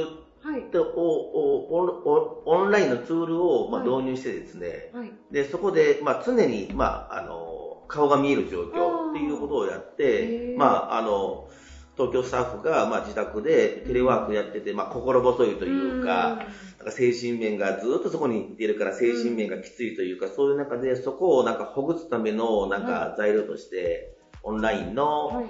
[0.44, 0.64] はい。
[0.72, 3.90] とをオンラインのツールを、まあ、はい。
[3.90, 5.12] 導入してですね、はい。
[5.32, 11.48] で、そこで、まあ、常に、まあ、あの、顔が見える状況っていうことをやっへてー、まあ、あの、
[11.96, 16.40] 東京スタッフが、まあ、自宅でテレワークやってて、まあ、心細いというか、
[16.80, 24.11] なんか精神面がずっとそこにいるから精神面がきついというか、そういう中でそこをなんかほぐすためのなんか材料として、
[24.44, 25.46] オンラインの、はい。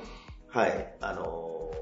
[0.48, 1.82] はい、あのー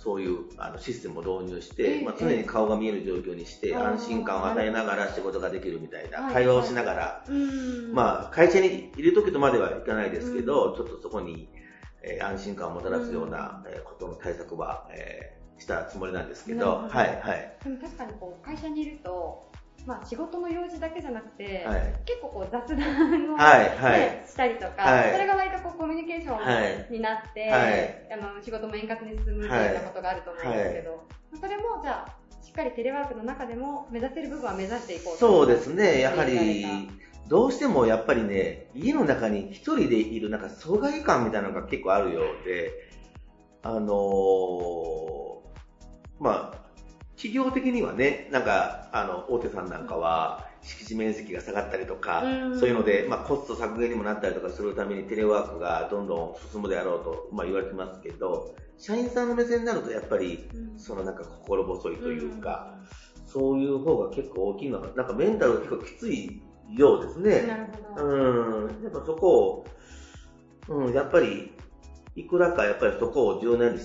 [0.00, 1.98] そういうあのシステムを導入しええ。
[1.98, 6.34] て、まあ、常に顔が見える状況にして、あー安心感を与えながら仕事ができるみたいな、はい。
[6.34, 7.92] 会話をしながら、うん。
[7.92, 11.50] まあ、会社にいる時とまではいかないですけど、ちょっとそこに、
[12.04, 16.88] えー安心感をもたらすような、えーことの対策は、えーしたつもりなんですけど、ど。
[16.88, 17.58] はい、はい。
[17.64, 19.47] でも確かにこう会社にいると、
[19.88, 21.94] まあ、仕事の用事だけじゃなくて、はい。
[22.04, 24.00] 結構こう雑談を、はいはい。
[24.00, 25.12] ねしたりとか、はい。
[25.12, 26.86] それが割とこうコミュニケーショはい。
[26.90, 28.06] ンになって、はい。
[28.12, 31.08] あの仕事も円滑に進むみたいなことがあると思うんですけど、
[31.40, 36.90] それもじゃあしっかりテレワークの中でも目指せる部分は目指していこうとそうですね、やはり
[37.26, 42.72] た、どうしてもやっぱりね、家の中に一人でいるなんか疎外感みたいなのが結構あるようで、
[43.62, 45.38] あのー
[46.20, 46.57] まあ、
[47.18, 52.58] 企業的にはね、なんか、あの、大手さんなんかは、敷地面積が下がったりとか、うん。
[52.60, 60.78] そういうので、まあ、コスト削減にもなったりとかするためにテレワークがどんどん進むであろうと、まあ、言われてますけど、社員さんの目線になるとやっぱり、うん。
[60.78, 62.78] そのなんか心細いというか、
[63.26, 65.02] そういう方が結構大きいのが、な。
[65.02, 67.40] んかメンタルが結構きついようですうんなね。
[67.40, 68.82] るほど、うん。
[68.84, 69.66] やっぱそこを、
[70.68, 71.52] うん、やっぱり、
[72.14, 73.80] いくらかやっぱりそこを柔軟に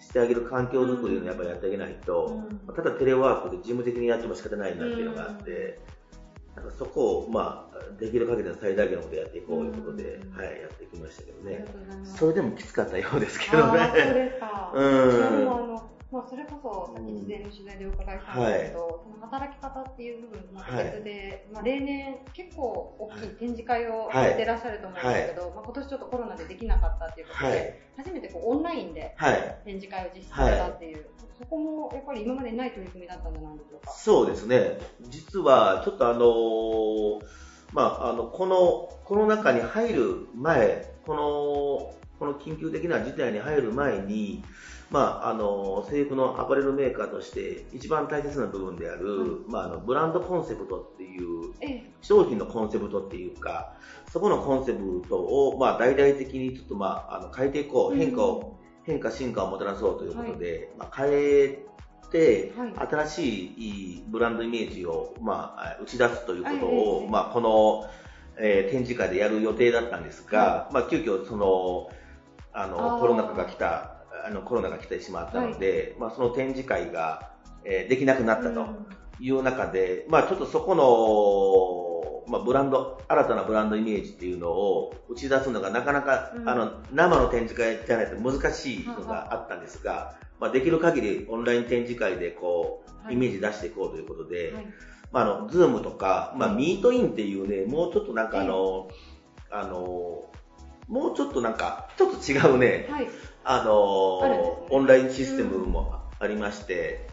[0.00, 5.78] ししてあげる環境づくりをやっぱりやってあげないと、うんただテレワークで事務的にやっても仕方ないなっていうのがあって、
[6.56, 11.64] なんかそこを、まあ、できる限りの最大限のことをやっていこうということで、うんはい、やってきましたけどね。
[12.04, 14.14] それでもきつかったようですけどあーそうね。
[14.14, 14.72] ですか。
[14.74, 29.60] うんまあ、それこそ、さっき事前の取材でお伺いしたんですけど、その働き方っていう部分とまた別で、まあ、例年結構大きい展示会をやってらっしゃると思うんですけど、まあ、今年ちょっとコロナでできなかったっていうことで、はい初めてこうオンラインではい。
[29.66, 31.04] 展示会を実施されたっていう、
[31.38, 33.92] そこもやっぱり今までにない取り組みだったんじゃないでしょうか。
[33.92, 34.78] そうですね。
[35.02, 37.20] 実は、ちょっとあのー
[37.72, 38.56] まあ、あの、この、
[39.04, 41.20] コロナ禍に入る前、この、
[42.18, 44.42] この緊急的な事態に入る前に、
[44.90, 53.74] まあ、あの、制服のアパレルメーカーとして一番大切な部分である、まあ、あの、ブランドコンセプトっていう、ええ、商品のコンセプトっていうか、
[54.10, 61.64] そこのコンセプトを、まあ、大々的にちょっと、まあ、あの、変えていこう、変化を、変化、進化をもたらそうということで、まあ、変え
[62.10, 62.74] て、はい。
[62.88, 63.44] 新し
[63.98, 67.88] いブランドイメージを、まあ、打ち出すということを、はいまあ、この、
[68.42, 71.90] えー展示会でやる予定だったんですが、まあ、急遽その、
[72.52, 73.00] ああの、ー。
[73.00, 73.99] コロナ禍が来た、
[74.30, 77.32] あの、コロナが来てしまったので、まあ、その展示会が、
[77.64, 78.60] えーできなくなったと。
[78.60, 78.86] うん。
[79.20, 86.48] いう中で、まあちょっとそこの、まあブランド、新たなブランドイメージっていうのを打ち出すのがなかなか、うん。
[86.48, 93.14] あの、生の展示会じゃないと難しいのがあったんですが、まあできる限りオンライン展示会でこう、はい。
[93.14, 94.66] イメージ出していこうということで、はい。
[95.12, 98.88] まああの、 Zoom とか、まあはい meet in っていうね、もうちょっとなんかあの、
[99.50, 100.30] あの、
[100.88, 103.08] もうちょっとなんか、ちょっと違うね、はい。
[103.44, 104.66] あのね。
[104.70, 107.08] オンラインシステムもありまして、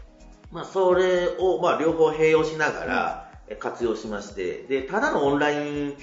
[0.51, 5.97] まあ、それを、まあ、両方併用しながらえ活用しまして、で、ただのオンライン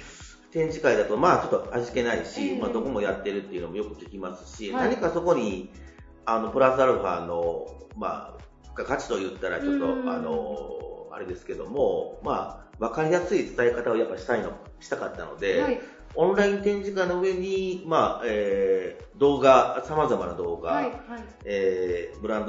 [0.51, 2.59] 展示会だと、まあ、ちょっと味気ないし、ええ。
[2.59, 4.89] まあ、どこもやってるっていうのもよく聞きますし、はい。
[4.89, 5.71] 何かそこに、
[6.25, 10.09] あの、プラスアルファの、まあ、価値と言ったら、ちょっと、うん。
[10.09, 15.79] あの、あれですけども、まあ、わかりやすい伝え方をやっぱしたいの、したかったので、はい。
[16.15, 20.83] オンライン展示会の上に、まあ、えー動画、様々な動画、はい。
[20.85, 20.93] はい。
[21.45, 22.47] えーブラン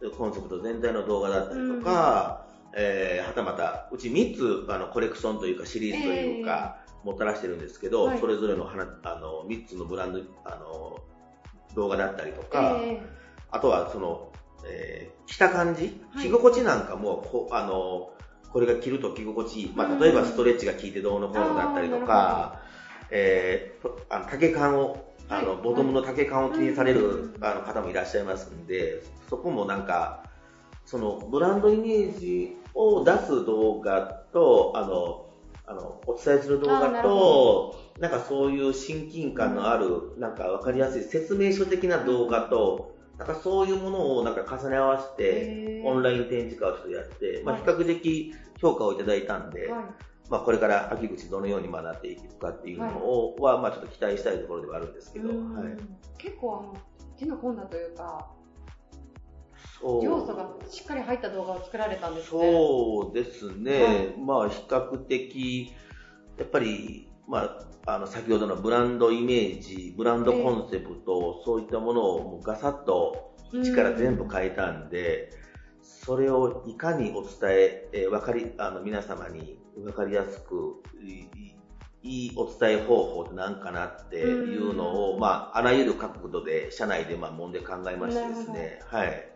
[0.00, 8.20] ドコンセプト全体の動画だったりとか、えーはたまた、うち3つあのコレクションというかシリーズというか、もたらしてるんですけど、はい。
[8.20, 10.98] それぞれの花あの3つのブランドあの
[11.74, 13.00] 動画だったりとか、え
[13.50, 14.32] あとはその、
[14.66, 16.26] えー着た感じ、はい。
[16.26, 18.10] 着心地なんかもこあの
[18.50, 22.62] これが着ると着心地いい、まあ、例えばストレッチが効いてどうのこうのだったりとか、
[23.10, 25.62] えーとあの丈感をあの、はい。
[25.62, 30.24] ボトムの丈感を気にされる、うんあの方もいらっしゃいますんで、そこもなんか、
[30.86, 35.26] そのブランドイメージを出す動画と、あの、
[35.66, 36.92] あの、お伝えする動画あー
[38.00, 47.62] ななんかそういう親近感のある、なんかわかりやすい説明書的な動画と、なんかそういうものをなんか重ね合わせて、えオンライン展示会をちょっとやって、まあ、はい。
[47.64, 49.84] 比較的評価をいただいたんで、はい。
[50.30, 55.54] まあ、これから秋口どのように学んでいくかっていうのをは、まあ、ちょっと期待したいところではあるんですけど、うん。
[55.54, 55.76] はい。
[56.18, 56.76] 結構あの
[57.18, 57.94] 手の込んだという。
[57.94, 58.28] か
[59.82, 62.52] 要素がしっかり入った動画を作られたんですね。
[62.52, 64.14] そうですね、はい。
[64.18, 65.72] まあ比較的、
[66.36, 75.30] やっぱり、まあ、あの先ほどのブランドイメージ、ブランドコンセプト、そういったものをもうガサッと一から全部変えたんで、
[75.88, 81.54] それをいかにお伝え、えーわかりあの皆様に分かりやすくいい
[82.02, 89.28] いいお伝え方法って何かなっていうのを、まあ、あらゆる角度で社内でまあ揉んで考えましてですね、はい。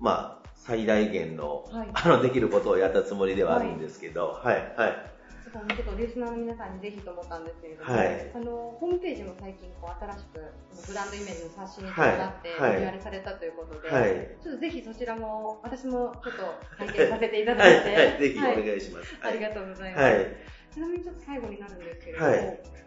[0.00, 1.88] まあ、最大限の、はい。
[1.92, 4.64] あの、できることをやったつもりではあるんですけど、はい、はい。
[4.66, 5.13] ちょっと
[5.54, 10.42] ちょっとリスナーの皆さんにぜひと思ったんですけれども、はいあのホームページも最近こう新しく
[10.88, 14.36] ブランドイメージの冊子に伴ってリニはいューアルされたということで、はい。
[14.42, 16.42] ちょっとぜひそちらも私もちょっと
[16.78, 19.14] 体験させていたはい、だいて、はい、ぜひおはい願いします。
[19.22, 20.02] ありがとうございます。
[20.02, 20.26] はい。
[20.74, 22.38] ちなみにちょっと最後になるんですけれども、はい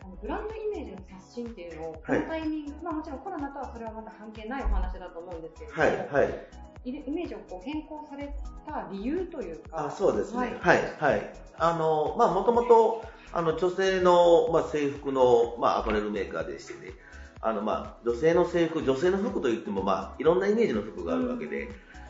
[0.04, 6.48] あのブランドイメージの刷新っていうのを、こはいのタイミング、まあもちろんコロナとはそれはまた関係ないお話だと思うんですけれども、はい、はい。
[6.90, 8.34] イメージをこう変更され
[8.66, 10.38] た理由というか、あ、そうですね。
[10.38, 11.34] ははいい、はい。
[11.58, 16.94] あの、まあ、もともと、あの、女性の、まあ、制服の、まあ、アパレルメーカーでしてね、
[17.42, 21.70] あの、まあ、女性の制服、女性の服といっても、まあ、いろんなイメージの服があるわけで、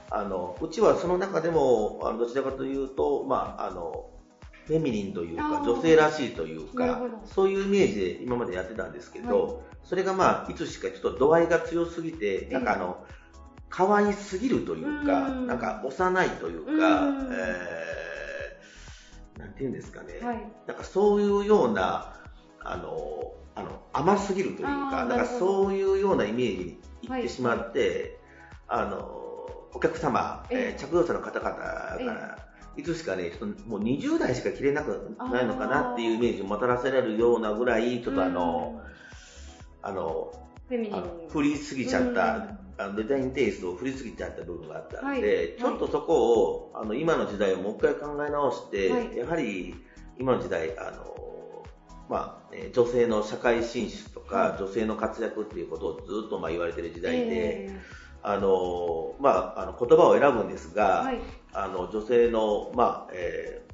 [0.09, 4.09] あの、うちはその中でも、あの、どちらかというと、まあ、あの、
[4.67, 13.05] フェミニンというか、女性らしいというかそういうイメージで今までやってたんですけど、それがまあ、いつしかちょっと度合いが強すぎて、なんかあの、
[13.69, 15.47] 可愛すぎるというか、うん。
[15.47, 17.29] なんか幼いというか、うん。
[17.31, 22.13] えー、なんていうんですかね、はい、なんかそういうような、
[22.59, 28.19] あの、あの、甘すぎるというか、なんかそういうようなイメージにいってしまって、
[28.67, 28.99] あの、
[29.73, 30.73] お客様、ええ。
[30.73, 38.81] えー着用者の方々から、いつしかね、ちょっともう20代しか着れなくないのかなっていうイメージをもたらせられるようなぐらい、ちょっとあの、
[39.81, 40.31] あの、
[40.67, 45.55] フェミニンあの振りすぎちゃった、あのデザインテイストを振りすぎちゃった部分があったんで、はい。
[45.59, 49.17] ちょっとそこをあの今の時代をもう一回考え直して、はい。
[49.17, 49.75] やはり
[50.19, 51.63] 今の時代あの、
[52.09, 57.81] まあえー女性の社会進出とか、女性の活躍っていうことをずっとまあ言われてる時代で、え
[58.21, 61.19] あのまあ、あの言葉を選ぶんですが、ーはい。
[61.53, 63.67] あの女性の、まあえー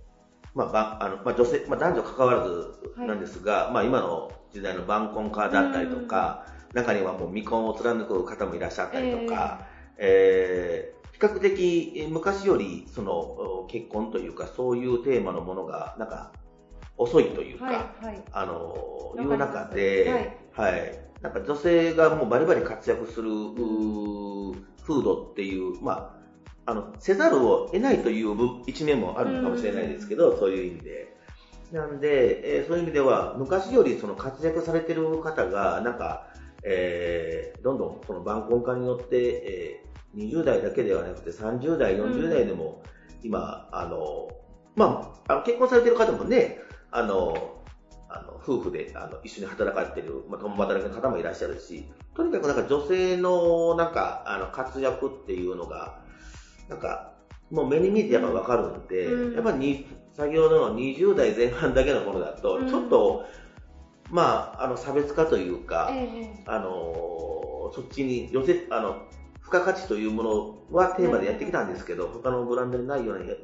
[0.55, 16.33] まあばあのまあ、女性、まあ、男女関わらずなんですが、まあ、今の時代の晩婚化だったりとか、中にはもう未婚を貫く方もいらっしゃったりとか、えー比較的えー昔よりそのお結婚というかそういうテーマのものがなんか
[16.97, 18.05] 遅いというか、はい。
[18.05, 18.23] はい。
[18.31, 23.29] あのいう中で、はいなんか女性がもうバリバリ活躍する
[24.85, 26.19] 風土っていう、ま
[26.65, 31.15] あ、あのせざるを得ないという部一面もあるのかもしれないですけど、そういう意味で。
[31.71, 36.27] なんで、えーそういう意味では昔よりその活躍されてる方がなんか、
[36.65, 42.83] えーどんどんその晩婚化によって、えー20代だけではなくて30代、40代でも
[43.23, 44.29] 今、あの
[44.75, 46.59] まあ、あの結婚されてる方もね、
[46.91, 47.63] あの
[48.09, 55.99] あの夫婦であの一緒に働かれてる、まあ、共働きの方もいらっしゃるし、とにかくなんか女性のなんかあの活躍っていうのが、
[56.69, 57.13] なんか
[57.49, 59.33] もう目に見えてやっぱ分かるんで、うん。
[59.35, 62.67] やっぱり先ほどの20代前半だけのものだと、うん。
[62.67, 63.25] ちょっと、
[64.13, 69.07] まあ、あの差別化というか、えあのそっちに寄せ、あの、
[69.39, 73.37] 付加価値というものはテーマでやってきたんですけど、他のブランドにないようにやっ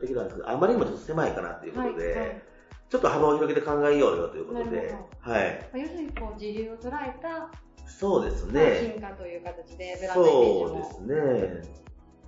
[0.00, 2.42] てきたんですけど、あまりにもちょっと狭いかなというーことで、はいはい。
[2.88, 5.70] ちょっと幅を広げて考えようよということではい。
[5.74, 7.50] 要するにこう自流を捉えた
[7.88, 8.92] そうですまあね。
[8.94, 11.76] 進化という形でブランドそうもですね。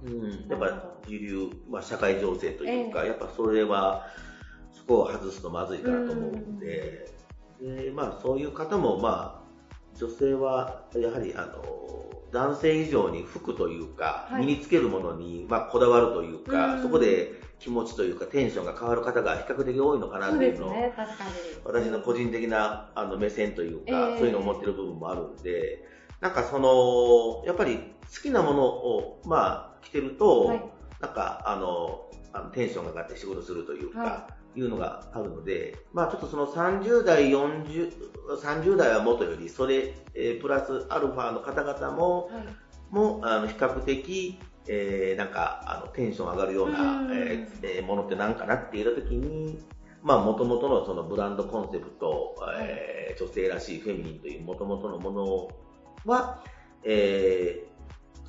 [0.04, 4.06] うん、やっぱ時流、まあ、社会情勢というか、やっぱそれは、
[4.72, 7.17] そこを外すとまずいかなと思うんで、
[7.60, 11.88] でまあ、そういう方も、まあ、女性はやはりあの
[12.32, 14.46] 男性以上に服というか、はい。
[14.46, 16.82] 身につけるものに、まあ、こだわるというか、うん。
[16.82, 20.92] そこで気持ちというかテンションが変わる方が比較的多いのかなそうっていうのを、ね。
[21.64, 25.84] 私の個人的なあの目線というか、えーそういうのを持ってる部分もあるんで、
[26.20, 27.78] なんかその、やっぱり
[28.14, 30.62] 好きなものを、まあ、着てると、はい。
[31.00, 37.92] なんかあの、あのテンションが上がって仕事するというか、、はいうのがあるので、まあちょっとその30代、40、
[38.42, 42.44] 30代はもとより、それ、えープラスアルファの方々も、はい。
[42.90, 49.58] もあの比較的、えーなんかあのテンション上がるような、うんえーえーものって何かなって言った時に、
[50.02, 55.48] まあ元々のそのブランドコンセプト、えー女性らしいフェミニンという元々のもの
[56.04, 56.42] は、
[56.84, 57.67] えー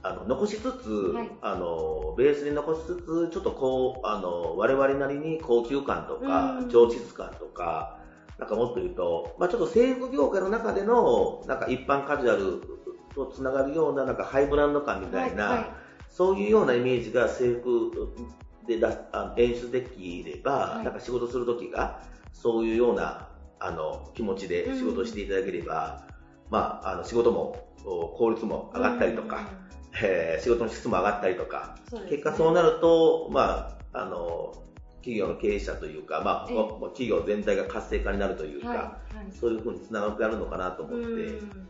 [0.02, 1.30] あの残しつつ、はい。
[1.42, 6.70] あのベースに残しつつちょっとこうあの我々なりに高級感とか、うん。
[6.70, 8.00] 上質感とか
[8.38, 12.62] なんかもっと言うと、まあ、ちょっと制服業界の中でのなんか一般カジュアル
[13.14, 15.70] とつながるようななんかハイブランド感みたいな、はいはい。
[16.10, 17.92] そういうようなイメージが制服
[18.68, 20.84] で出すあ演出できれば、はい。
[20.86, 23.28] なんか仕事するときがそういうような
[23.60, 26.08] あの気持ちで仕事をしていただければ、
[26.50, 29.50] まあ、あの仕事もお効率も上がったりとか、
[30.02, 32.02] えー仕事の質も上がったりとか、ね。
[32.10, 34.54] 結果そうなると、まあ、あの
[34.98, 36.48] 企業の経営者というか、まあ、
[36.90, 39.32] 企業全体が活性化になるというか、はいはい。
[39.32, 41.70] そういうふうにつながってあるのかなと思って、うん。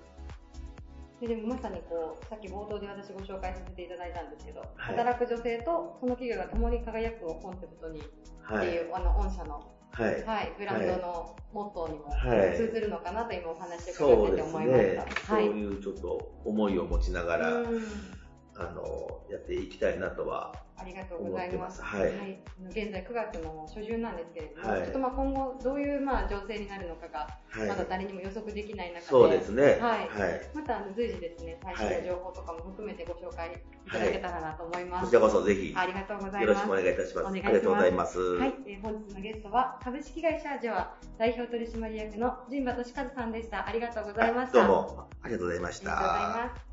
[1.22, 4.96] ででもまさにこうさっき冒頭で私ご紹介させていただいたんですけど、はい。
[4.96, 8.10] 働く女性とその企業が共に輝くをコンセプトにって
[8.42, 8.68] はい。
[8.68, 10.24] いう、あの御社の、はい。
[10.26, 12.56] はい、ブランドのモットーにもはい。
[12.56, 15.46] 通ずるのかなと今お話をそうで伺ってて思いすねました。、そうはい。
[15.48, 18.19] いうちょっと思いを持ちながら、うん
[18.60, 21.82] あのやっていきたいなとはありがとうございます。
[21.82, 29.64] はいあの現在9月の初旬なんですけれども、はいちょっとまあ今後どういうまあ情勢になるのかがはいまだ誰にも予測できない中で、そうですね。
[29.64, 30.52] はいはい。
[30.54, 33.52] また随時ですね、最新の情報とかも含めてご紹介
[33.88, 35.06] いただけたらなと思います。
[35.06, 36.42] こちらこそぜひ、ありがとうございます。
[36.42, 37.28] よろしくお願いいたします。
[37.28, 38.20] お願いしますありがとうございます。
[38.20, 43.68] はい、えー本日のゲストは株式会社ジョア代表取締役の陣馬俊和さんでした。
[43.68, 44.60] ありがとうございました。
[44.60, 46.54] どうも、ありがとうございましありがとうございた。
[46.54, 46.69] ます。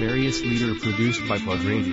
[0.00, 1.92] Various leader produced by Plug Radio.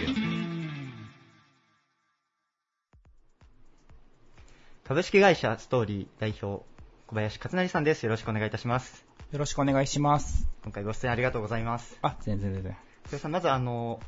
[4.84, 6.64] 株式会社ストーリー代表
[7.08, 8.04] 小林勝成さんです。
[8.04, 9.08] よろしくお願いいたします。
[9.32, 10.48] よろしくお願いします。
[10.62, 11.98] 今回ご出演ありがとうございます。
[12.04, 12.74] あ、全然全然。
[13.06, 14.00] 小林さん、まずあの、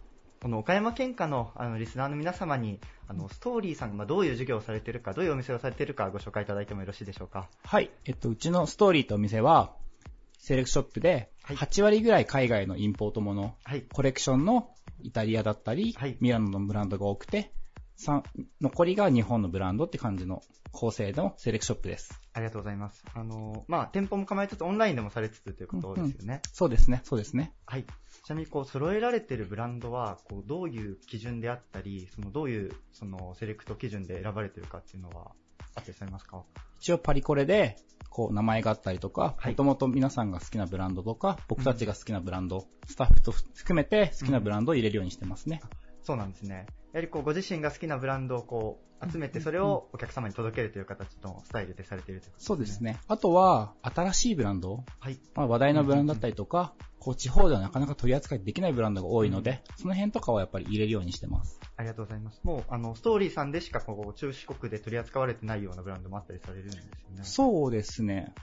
[0.43, 7.49] この岡山県下のあのリスナーの皆様に、あのストーリーさんがまあどういう授業をされているか、どういうお店をされているかご紹介いただいてもよろしいでしょうか？
[7.63, 7.89] はい。
[8.05, 9.73] えっと、うちのストーリーとお店は、
[10.37, 13.83] セレクトショップで、はい8割ぐらい海外のインポートもの、はい。
[13.93, 14.69] コレクションの
[15.01, 17.51] イタリアだったり、はいミラノのブランドが多くて、
[18.61, 22.21] 残りが日本のブランドって感じの構成のセレクトショップです。
[22.33, 23.03] ありがとうございます。
[23.15, 26.41] あの、まあ、店舗も構えつつオンラインでもされつつということですよね。
[26.53, 27.53] そうですね、そうですね。
[27.65, 27.85] はい。
[28.23, 35.31] ちなみに、こう、揃えられているブランドは、こう、どういう基準であったり、その、どういう、その、セレクト基準で選ばれているかっていうのは、
[35.77, 36.43] あったりされますか？
[36.79, 37.77] 一応パリコレで、
[38.09, 45.61] こう、名前があったりとか、はいもともと皆さんが好きなブランドとか、僕たちが好きなブランド、スタッフと含めて好きなブランドを入れるようにしてますね。
[46.07, 46.67] そうなんですね。
[46.93, 52.81] やはりこう、ご自身が好きなブランドをこう、集めて、それをお客様に届けるという形のスタイルでされているということそうです。
[52.81, 52.97] ね。
[53.09, 55.19] あとは、新しいブランド、はい。
[55.35, 61.59] まあ、話題のブランドだったりとか、こう、地方ではなかなか取り扱いできないブランドが多いので、その辺とかはやっぱり入れるようにしてます。
[61.75, 62.39] ありがとうございます。
[62.45, 66.83] もう、あの、ストーリーさんでしか、こう、中四国で取り扱われてないようなブランドもあったりされるんですよ
[67.17, 67.23] ね。
[67.23, 68.33] そうですね。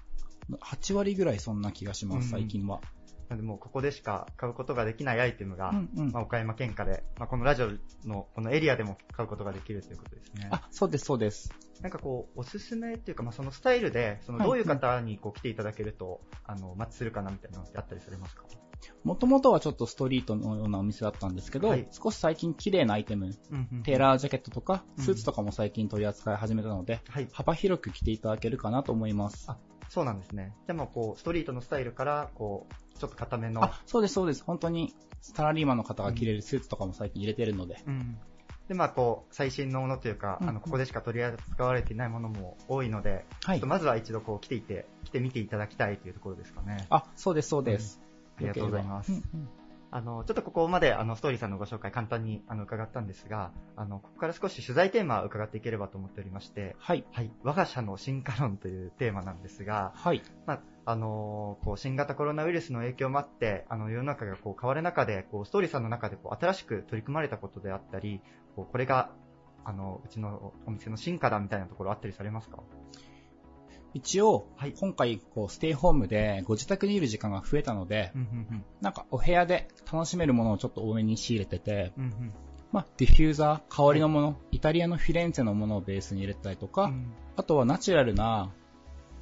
[0.61, 2.81] 8割ぐらいそんな気がします、うん最近は。
[3.29, 7.71] なので、もうここでしか買うことができないアイテムが、うんうんまあ、岡山県下で、まあ、このラジオ
[8.07, 10.49] のこのエリアでも買うことができるということですね。
[10.51, 11.51] あ、そうです、そうです。
[11.81, 18.45] なんかこう、おすすめっていうか、まあ、そのスタイルで、そのどういう方にこう来ていただけると、あの、マッチするかなみたいなのってあったりされますか？
[19.03, 27.29] もともとはちょっとストリートのようなお店だったんですけど、はい少し最近綺麗なアイテム、うんうんテーラージャケットとか、うんスーツとかも最近取り扱い始めたので、はい。
[27.33, 29.47] 幅広く着ていただけるかなと思います。
[29.49, 29.57] あ
[29.95, 30.53] そうなんですね。
[30.67, 34.43] でもこう、ストリートのスタイルから、こう、ちょっと固めの、あ、そうです、そうです。
[34.43, 37.81] 本当に、サラリーマンの方が着れるスーツとかも最近入れてるので。
[37.87, 38.19] うん。
[38.67, 43.61] で、まあこう、最新のものというか、うんあの、ここでしか取り扱われていないものも多いので、はい。
[43.61, 46.89] まずは一度こう来ていて、来てみていただきたいというところですかね。
[46.91, 48.01] あ、そうです、そうです。
[48.39, 49.13] ありがとうございます。
[49.13, 49.49] うんうん
[49.95, 57.05] あの、ちょっとここまで、あの、ストーリーさんのご紹介簡単に、あの、伺ったんですが、あの、ここから少し取材テーマを伺っていければと思っておりまして、はい。
[57.13, 60.21] はい、我が社の進化論というテーマなんですが、はい。
[60.47, 68.21] まあ、あのこう、新型コロナウイルスの影響もあって、あの、世の中がこう変わる中で、こう、ストーリーさんの中でこう、新しく取り組まれたことであったり、
[68.57, 69.13] こう、これが、
[69.65, 72.59] あの、うちのお店の進化だみたいなところあったりされますか？
[73.95, 78.13] 一応、はい今回、こう、ステイホームでご自宅にいる時間が増えたので、
[78.81, 81.93] なんかお部屋で楽しめるものをちょっと多めに仕入れてて、
[82.73, 87.13] まあ、ディフューザー、香りのもの、イタリアのフィレンツェのものをベースに入れたりとか、うん。
[87.37, 88.53] あとはナチュラルな、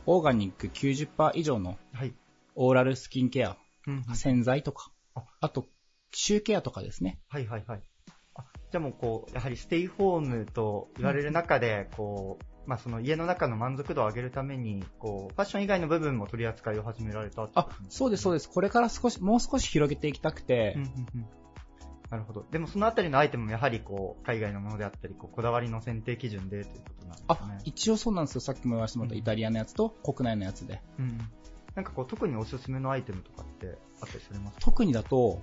[0.07, 2.15] オーガニック90%以上のはい。
[2.55, 3.59] オーラルスキンケア、
[4.15, 5.67] 洗剤とかあ、あと、
[6.13, 7.21] シューケアとかですね。
[7.29, 7.83] はいはいはい。
[8.35, 18.49] あじゃあもうこう、やはりステイホームと言われる中で、こう、まあその家の中の満足度を上げるために、こう、ファッション以外の部分も取り扱いを始められたあそうです、そうです。
[18.49, 21.27] これから少し、もう少し広げていきたくて、うんうんうん
[22.11, 22.45] なるほど。
[22.51, 28.43] でもそのあたりのアイテムもやはりこう、海外のものであったり、こう、こだわりの選定基準でということなんですね。、一応そうなんですよ。
[28.43, 30.83] さっきも言わせてもらったうんイタリアのやつと国内のやつで。
[30.99, 31.19] うん。
[31.75, 34.61] なんかこう、特におすすめのアイテムとかってあったりされますか？
[34.61, 35.41] 特にだと、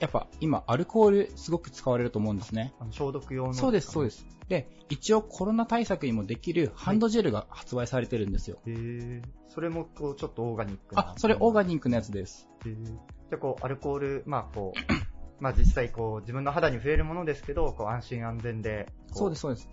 [0.00, 2.72] やっぱ今アルコールすごく使われると思うんですね。
[2.80, 3.54] あの消毒用の。
[3.54, 4.26] そうです、そうです。
[4.48, 8.58] で、一応コロナ対策にもできるハンドジェルが発売されてるんですよ。
[8.66, 9.22] へえ。
[9.48, 12.48] それもこう、ちょっとオーガニックなあ、それオーガニックのやつです。
[12.64, 14.78] へーじゃあこう、アルコール、まあこう、
[15.42, 18.86] まあ実際こう、自分の肌に触れるものですけど、こう安心安全で。
[19.12, 19.68] こそうです、そうです。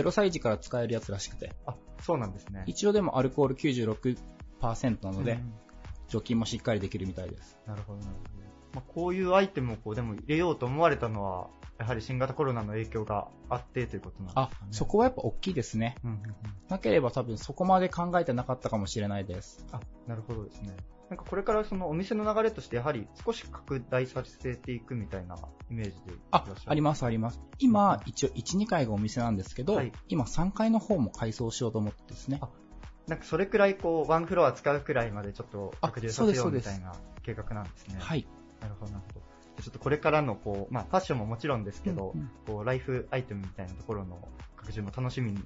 [0.00, 1.54] 0歳児から使えるやつらしくて。
[1.66, 2.64] あ、そうなんですね。
[2.66, 5.54] 一応でもアルコール96%なので、うん
[6.12, 7.58] 除菌もしっかりできるみたいです。
[7.66, 8.41] なるほど、なるほど。
[8.74, 11.48] まあこういうアイテムをこう、でも入れようと思われたのは、
[11.78, 15.96] やはり新型コロナの影響があってということなんですかあね。、そこはやっぱ大きいですね。
[16.04, 16.34] うんうんうん。
[16.68, 19.66] なければ多分そこまで考えてなかったかもしれないです。
[19.72, 20.76] あ、なるほどですね。
[21.12, 25.36] なんかこれからそのお店の流れとしてやはり少し拡大させていくみたいな
[25.70, 27.40] イメージでいらっしゃるあ、ありますあります。
[27.58, 32.38] 今、一応1、2階がお店なんですけど、はい今3階の方も改装しようと思ってですね。
[32.40, 32.48] あ
[33.08, 37.96] なんかそれくらいこう、ワンフロア使うくらいまでちょっと拡充させようみたいな計画なんですね。
[37.98, 38.26] はい。
[38.62, 39.62] なるほど、なるほど。
[39.62, 45.42] ちょっとこれからのこう、まあファッションももちろんですけど、うんうんこう、ライフアイテムみたいなところの拡充も楽しみに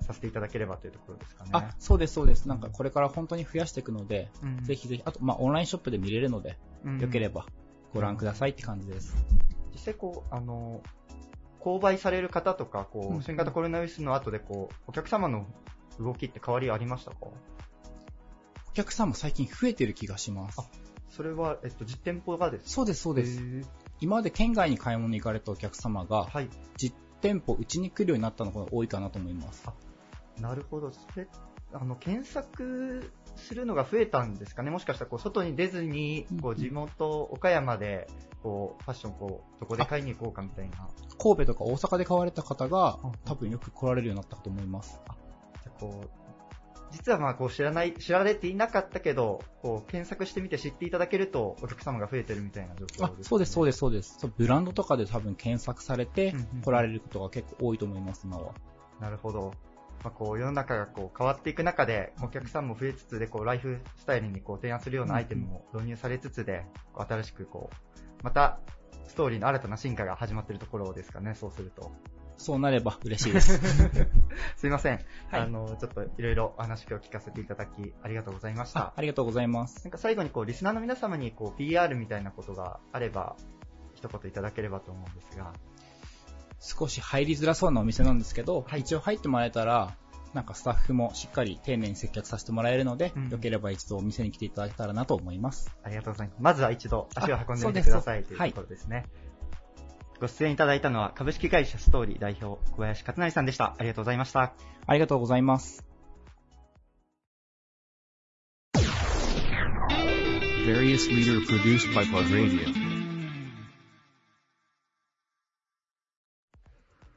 [0.00, 1.50] させていただければというところですかね。
[1.52, 2.48] あ、そうですそうです。
[2.48, 7.46] なんかこれから本当に増やしていくので、うんぜひぜひ、あと、まあオンラインショップで見れるので、うんよければ
[7.92, 9.14] ご覧くださいって感じです。
[9.72, 10.82] 実際こう、あの、
[11.60, 15.46] 購買される方とか、こう新型コロナウイルスの後でこう、お客様の
[15.98, 17.16] 動きって変わりありましたか？
[17.22, 20.64] お客さんも最近増えてる気がしますあ。
[21.10, 22.70] それは、えっと、実店舗がですか？
[22.70, 23.40] そうですそうです。
[24.00, 26.48] 今まで県外に買い物に行かれたお客様が、はい。
[26.76, 29.64] 実店舗うちに来るようになったのが多いかなと思います。
[30.40, 30.90] なるほど。
[30.90, 31.28] それ、
[31.72, 34.70] あの、検索するのが増えたんですかね？
[34.70, 38.08] もしかしたら、こう、外に出ずに、こう、地元、岡山で、
[38.42, 40.88] こう、ファッション、こう、どこで買いに行こうかみたいな。
[41.18, 45.00] 神戸とか大阪で買われた方が、多分よく来られるようになったと思います。
[45.62, 46.08] じゃあこう、
[46.94, 54.18] 実はまあこう知らない、知られていなかったけど、こう検索してみて知っていただけるとお客様が増えてるみたいな状況です、ね、あ、そうです、そうです、そうです。
[54.20, 56.34] そうブランドとかで多分検索されて
[56.64, 58.54] 来られることが結構多いと思います、今は。
[59.00, 59.52] なるほど。
[60.04, 66.64] まあ、こう世の中がこう変わっていく中で、お客さんも増えつつで、こうライフスタイルにこう提案するようなアイテムも導入されつつで、
[66.94, 68.60] 新しくこう、また
[69.08, 71.90] ストーリーの新たな進化が始まっているところですかね、そうすると。
[72.36, 73.60] そうなれば嬉しいです。
[74.56, 75.00] すいません。
[75.30, 78.92] はい、あの、ちょっといろいろお話を聞かせていただき、ありがとうございました。
[78.96, 79.84] ありがとうございます。
[79.84, 83.36] なんか最後にこう、リスナーの皆様にこう、PR みたいなことがあれば、
[83.94, 85.52] 一言いただければと思うんですが。
[86.60, 89.96] 少し入りづらそうなお店なんですけど、はい、一応入ってもらえたら、
[90.32, 95.70] なんかスタッフもしっかり丁寧に接客させてもらえるので、うん、よければ一度お店に来ていただけたらなと思います。
[95.84, 96.42] ありがとうございます。
[96.42, 98.96] まずは一度足を運んでみてくださいというところですね。
[98.96, 99.06] はい
[100.24, 103.76] ご出演いただいたのは株式会社ストーリー代表小林勝成さんでした。
[103.76, 104.54] ありがとうございました。
[104.86, 105.84] ありがとうございます。
[110.66, 112.58] Various leader produced by Plug Radio.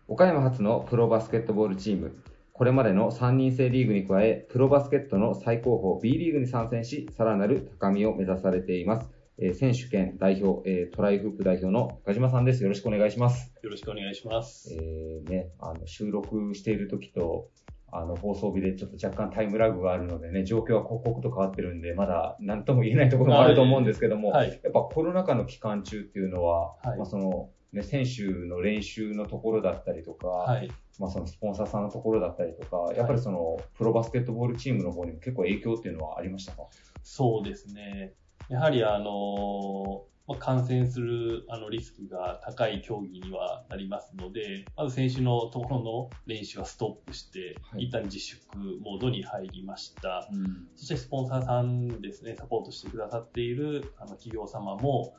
[0.10, 2.22] 岡山発のプロバスケットボールチーム。
[2.52, 9.17] これまでの3人制リーグに加え、プロバスケットの最高峰 B リーグに参戦し、さらなる高みを目指されています。
[9.40, 12.64] えー、選手兼代表、えー、トライフープ代表の岡島さんです。
[12.64, 13.54] よろしくお願いします。
[13.62, 14.74] よろしくお願いします。
[14.74, 17.50] えー、ね、あの、収録している時と、
[17.92, 36.64] あの、放送日でちょっと若干タイムラグがあるのでね、状況は刻々と変わってるんで、まだ何とも言えないところもあると思うんですけども、はい、やっぱコロナ禍の期間中っていうのは、はい、まあその、ね、選手の練習のところだったりとか、はい、まあそのスポンサーさんのところだったりとか、やっぱりその、プロバスケットボールチームの方にも結構影響っていうのはありましたか？
[37.04, 38.14] そうですね。
[38.50, 48.40] やはりあの、まあ、感染するあのリスクが高い競技にはなりますので、まず選手のところの練習はストップして、はい、一旦自粛
[48.82, 50.28] モードに入りました。
[50.32, 55.16] うん、そしてスポンサーさんですね、サポートしてくださっているあの企業様も、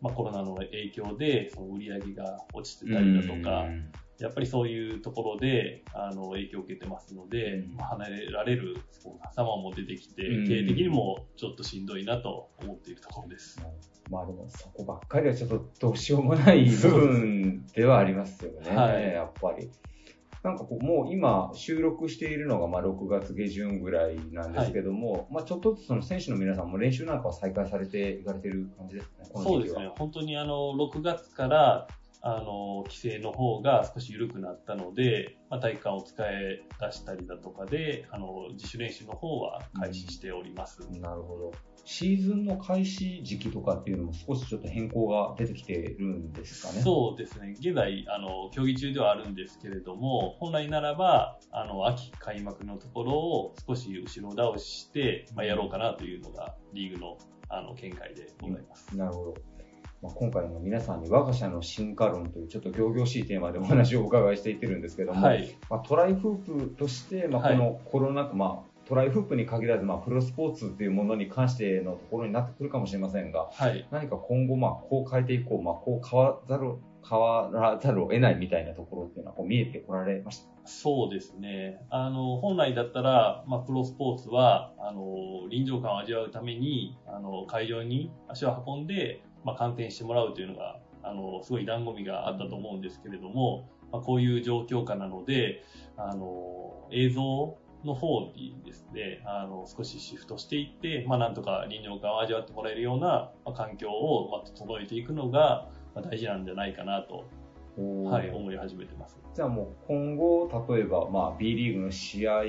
[0.00, 3.66] まあ、コロナの影響でその売り上げが落ちてたりだとか、
[4.20, 13.60] やっぱりそういうところであの影響を受けてますので、まあ、離れられるスポンサー様も出てきて、経営的にもちょっとしんどいなと思っているところです。
[14.10, 19.70] まあでもそこばっかりはちょっとどうしようもない部分ではありますよね、はい、やっぱり。
[20.42, 29.26] なんかこう、もう今収録しているのがまあ6月下旬ぐらいなんですけども、はい、まあちょっとずつその選手の皆さんも練習なんかは再開されていかれてる感じですね。
[29.34, 29.90] そうですね。
[29.98, 31.88] 本当にあの、6月から
[32.22, 40.82] あの、規制の方が少し緩くなったので、まあ、体育館を使い出したりだとかで、あの、自主練習の方は開始しております。
[40.82, 41.52] うん、なるほど。
[41.84, 46.82] シーズンの開始時期とかっていうのも少しちょっと変更が出てきてるんですかね？
[46.82, 47.54] そうですね。
[47.58, 57.16] 現在、あの、競技中ではあるんですけれども、本来ならば、あの、秋開幕のところを少し後ろ倒しして、まあ、やろうかなというのが、リーグの、
[57.48, 58.88] あの、見解でございます。
[58.92, 59.34] うん、なるほど。
[60.02, 76.76] まあ、今回も皆さんに我が社の進化論というちょっと仰々しいテーマでお話をお伺いしていってるんですけども、はい、まあ、トライフープとして、まあ、このコロナ禍、はい、まあ、トライフープに限らず、まあ、プロスポーツっていうものに関してのところになってくるかもしれませんが、はい、何か今後、まあ、こう変えていこう、まあ、こう変わざる
[77.08, 81.80] 変わらざるを得ないみたいなところっていうのはこう見えてこられましたそうですね。
[81.90, 95.62] あの、本来だったら、まあ、プロスポーツは、あの、臨場感を味わうために、あの、会場に足を運んで、まあ、観点してもらうというのが、あの、すごい醍醐味があったと思うんですけれども、まあ、こういう状況下なので、
[95.96, 107.24] あの、映像の方にですね、あの、少しシフトしていって、まあ、なんとか臨場感を味わってもらえるような、環境を、まあ、整えていくのが、まあ、大事なんじゃないかなと、
[107.76, 109.20] はい、思い始めてます。
[109.34, 112.40] じゃあもう今後、例えば、まあ、B リーグの試合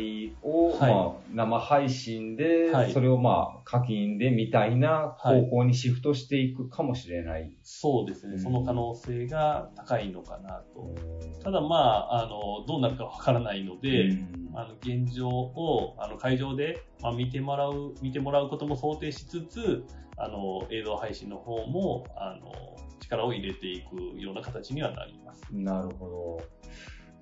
[0.42, 7.42] を、はい、まあ、生配信で、はい、それをまあ、課金でみたいな方向にシフトしていくかもしれない。
[7.42, 10.96] はい、そうですね、その可能性が高いのかなと。
[11.44, 14.18] ただまあ、あの、どうなるかわからないので、
[14.56, 19.84] あの、現状を、あの、会場で、まあ、見てもらう、見てもらうことも想定しつつ、
[20.18, 25.44] あの、映像配信の方も、あの、力を入れていくような形にはなります。
[25.52, 26.62] なるほど。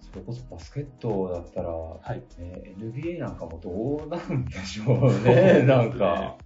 [0.02, 6.38] それこそバスケットだったら、はいね、NBA なんかもどうなるんでしょうね、なんか。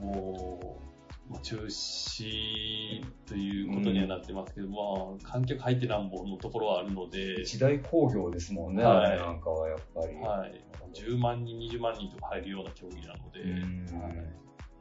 [0.00, 0.80] も
[1.28, 4.76] まあ、中止ということにはなってますけど、ま
[5.20, 7.42] あ、観客入ってなんぼのところはあるので。
[7.42, 10.14] 一大興行ですもんね、はいなんかはやっぱり。
[10.16, 10.64] はい。
[10.94, 13.40] 10万人、20万人とか入るような競技なので、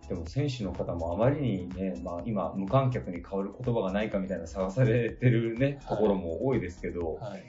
[0.09, 7.43] でも選手の方もあまりにね、まあ、今、無観客に変わる言葉がないかみたいな探されてるね、ところも多いですけど、はい。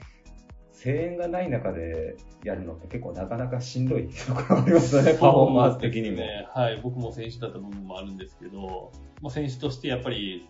[0.81, 6.17] 声援がない中でやるのって結構なかなかしんどいところありますよね、パフォーマンス的にも。
[6.17, 8.91] ねはい、僕も選手だった部分もあるんですけど、
[9.21, 10.47] まあ、選手としてやっぱり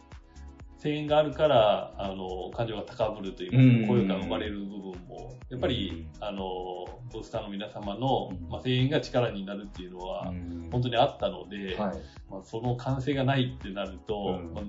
[0.81, 10.33] 声援があるから、あの、感情が高ぶるというか、声が生まれる部分も、やっぱり、あの、ブースターの皆様の、まあ、声援が力になるっていうのは、
[10.71, 11.97] 本当にあったので、はい。
[12.29, 14.63] まあ、その歓声がないってなると、まあ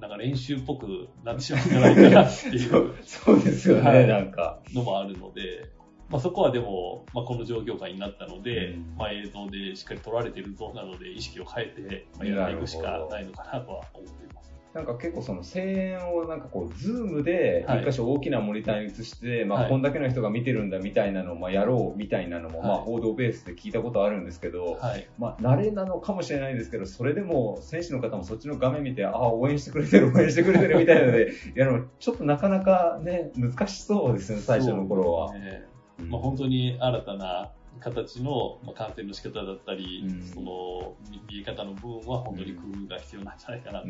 [0.00, 2.94] なんか練習っぽくなってしまうんじゃないかなっていう。
[3.04, 4.06] そうですよねはい。
[4.06, 4.60] なんか。
[4.72, 5.68] のもあるので、
[6.08, 14.57] まあ、そこはでも、まあ、この状況下になったので、まあ、映像でしっかり撮られているぞなので、意識を変えて、まあ、やっていくしかないのかなとは思っています。
[14.74, 15.60] なんか結構その声
[15.96, 17.82] 援をなんかこう、ズームではい。
[17.82, 19.64] 一箇所大きなモニターに映して、まはい。
[19.66, 22.68] あこんだけの人が見てるんだみたいなのをまあやろうみたいなのも、はい。
[22.68, 25.08] まあ報道ベースで聞いたことあるんですけど、はい。
[25.18, 35.32] まあ慣れなのかもしれないですけど、それでも選手の方もそっちの画面見て、ああ、応援してくれてる、応援してくれてるみたいなので、やるのちょっとなかなかね、難しそうですね、最初の頃は。
[35.32, 35.66] ね
[35.98, 37.50] まあ、本当に新たな
[37.80, 43.86] 形のまあ観戦の仕方だったり、その見見え方の部分は本当に工夫が必要なんじゃないかなと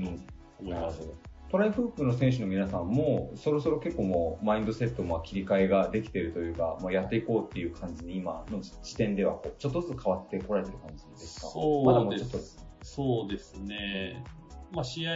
[0.61, 1.09] 思います。
[1.51, 11.47] トライフープの選手の皆さんも、そろそろ結構もうマインドセットも切り替えができているというか、もうやっていこうっていう感じに今の時点ではこうちょっとずつ変わってこられてる感じですか？
[11.47, 12.67] そうです。
[12.83, 14.23] そうですね。
[14.71, 15.13] まあ、試合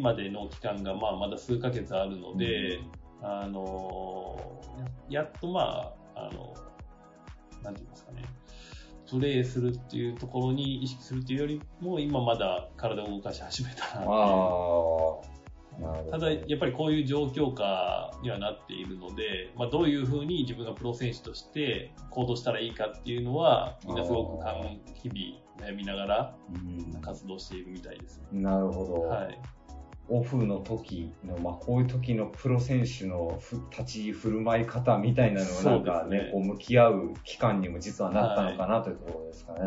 [0.00, 2.78] までの期間がまあまだ数ヶ月あるので、
[3.20, 4.38] あの
[5.08, 6.54] やっとまあ、あの、
[7.64, 8.22] なんて言いますかね、
[9.12, 14.06] プレーするっていうところに意識するっていうよりも、今まだ体を動かし始めたな。
[16.10, 24.44] ただ、やっぱりこういう状況下にはなっているので、まあ、どういうふうに自分がプロ選手として行動したらいいかっていうのは、みんなすごく
[24.94, 26.36] 日々悩みながら
[27.02, 28.22] 活動しているみたいです。
[28.32, 28.94] なるほど。
[29.02, 29.38] はい。
[30.14, 36.30] オフの時の、まあ、こういう時のプロ選手のふ立ち振る舞い方みたいなのをなんかね、ね。
[36.30, 39.60] こう向き合う期間にも実はなったのかなというところですかね。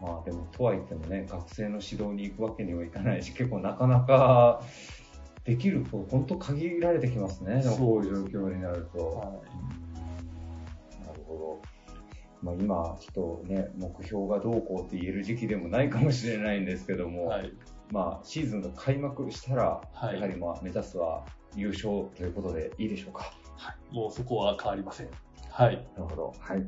[0.00, 4.62] まあでも、とはいってもね、学生の指導に行くわけにはいかないし、結構なかなか
[5.42, 9.34] できる子、本当限られてきますね、でもこういう状況になると。
[11.04, 11.62] なるほど。
[12.40, 17.32] まあ、今、ちょっとね、目標がどうこうって言える時期でもないかもしれないんですけども、
[17.90, 21.24] まあ、シーズンが開幕したら、はいやはりまあ目指すは
[21.54, 23.32] 優勝ということでいいでしょうか。
[23.90, 25.08] もうそこは変わりません。
[25.50, 25.76] はい。
[25.96, 26.34] なるほど。
[26.38, 26.60] はい。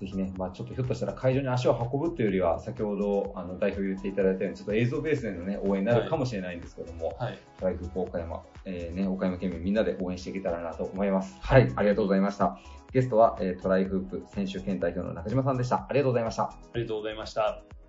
[0.00, 7.38] ぜひね、まあちょっとひょっとしたら会場に足を運ぶというよりは、先ほどあの代表言っていただいたように、ちょっと映像ベースでのね、応援になるかもしれないんですけども、はい。
[7.58, 11.36] トライフ岡山、えーね、岡山県民みんなで応援していけたらなと思います。
[11.40, 12.58] はい、ありがとうございました。
[12.92, 15.86] ゲストは、えートライフープ選手兼代表の中島さんでした。
[15.88, 16.44] ありがとうございました。
[16.44, 17.79] ありがとうございました。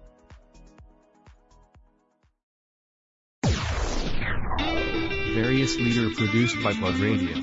[5.41, 7.35] Various leader produced by Plug Radio.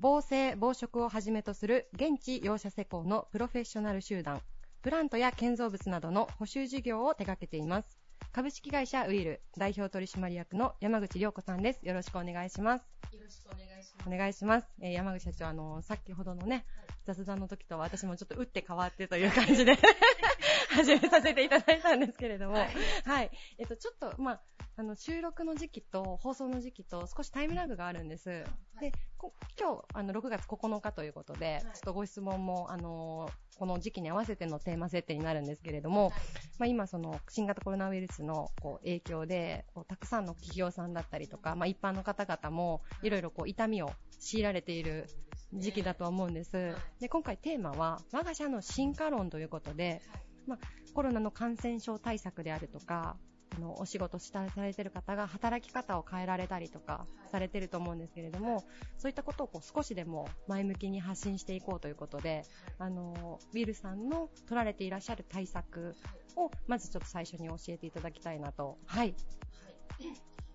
[0.00, 4.42] 防生防食をはじめとする現地容赦施工のプロフェッショナル集団
[4.82, 7.97] プラントや建造物などの補修事業を手掛けています
[8.38, 11.80] 株式会社ウィール代表取締役の山口涼子さんです。
[11.82, 12.84] よろしくお願いします。
[13.12, 14.08] よろしくお願いします。
[14.14, 16.64] お願いします、えー山口社長あの先ほどのね
[17.04, 19.76] 雑談の時とは私もちょっと打って変わってという感じで
[20.70, 22.68] 始めさせていただいたんですけれども、は
[23.06, 24.40] はいい、えっと、ちょっと、まあ、
[24.78, 28.44] あの、収録の時期と放送の時期と少しタイムラグがあるんです。
[28.80, 36.12] で、こ今日、あの、6月9日ということで、ちょっとご質問も、あの、この時期に合わせてのテーマ設定になるんですけれども、
[36.60, 43.10] まあ、今、その、新型コロナウイルスの、こう、影響で、こうたくさんの企業さんだったりとか、まあ、一般の方々も、い。
[43.10, 45.08] ろいろこう、痛みを強いられている
[45.54, 46.76] 時期だと思うんです。
[47.00, 50.02] で、今回テーマは、我が社の進化論ということで、
[50.46, 50.58] まあ、
[50.94, 53.16] コロナの感染症対策であるとか、
[53.56, 58.64] あのお仕事したされてる方が働き方を変えられたりとかされてると思うんですけれども、
[58.98, 62.44] そういったことをこう少しでも前向きに発信していこうということで、
[62.78, 65.96] あのウィルさんの取られていらっしゃる対策
[66.36, 68.78] をまずちょっと最初に教えていただきたいなと。
[68.86, 69.14] はい。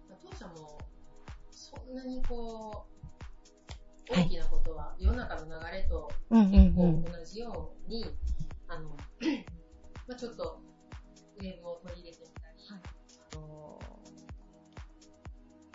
[0.09, 0.77] まあ当社も
[1.51, 2.93] そんなにこう
[4.09, 8.05] 大きなことは、世の中の流れと結うん構同じように、
[8.67, 8.89] あの
[10.07, 10.61] まあちょっと
[11.39, 13.79] ウェブを取り入れてみあの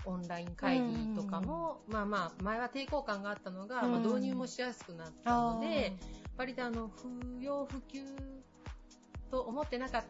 [0.05, 5.93] オンライン会議とかも、まあまあ前は抵抗感があったのが、まあ、うん導入もしやすくなったので、
[6.37, 8.03] 割とあの不要不急
[9.31, 10.05] と思ってなかっ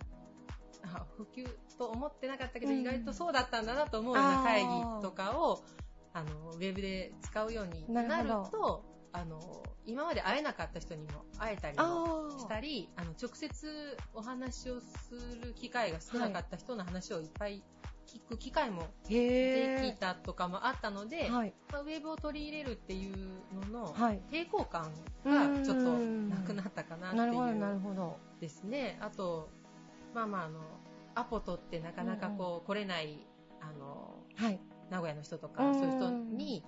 [0.95, 4.69] あ普及と思ってなかったけど、意外とそうだったんだなと思うような会議
[5.03, 5.63] とかを、
[6.13, 17.63] あの、ウェブで使うようになると、あの、今まで会えなかった人にも会えたりもしたり、あの、直接お話をする機会が少なかった人の話をいっぱい
[18.09, 23.17] 聞く機会もできたとかもあったので、はい、まあ、ウェブを取り入れるっていう
[23.71, 23.95] のの
[24.31, 24.91] 抵抗感
[25.25, 27.35] がちょっとなくなったかなっていう
[28.41, 28.99] ですね。
[29.01, 29.51] あと、
[30.15, 30.61] まあまああの、
[31.15, 33.27] アポ取ってなかなかこう来れない、
[33.61, 36.65] あの、はい、名古屋の人とかそういう人に、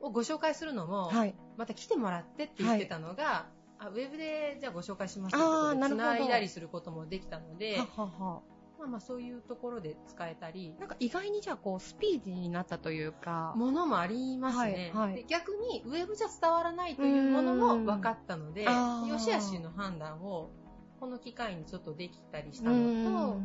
[0.00, 3.46] をご紹介するのも、はい、また来てもらってって言ってたのが、は
[3.82, 8.40] い、あウェブでじゃあご紹介しますってことで繋いだりすることもできたので、ははは
[8.78, 10.74] まあまあそういうところで使えたり。
[10.78, 13.52] なんか意外にじゃあこうスピーディーになったというか。
[13.54, 14.90] ものもありますね。
[14.94, 20.50] はいはい、で逆にウェブじゃ伝わらないというものも分かったので、よしあしの判断を
[20.98, 23.38] この機会にちょっっとできたりしたのと、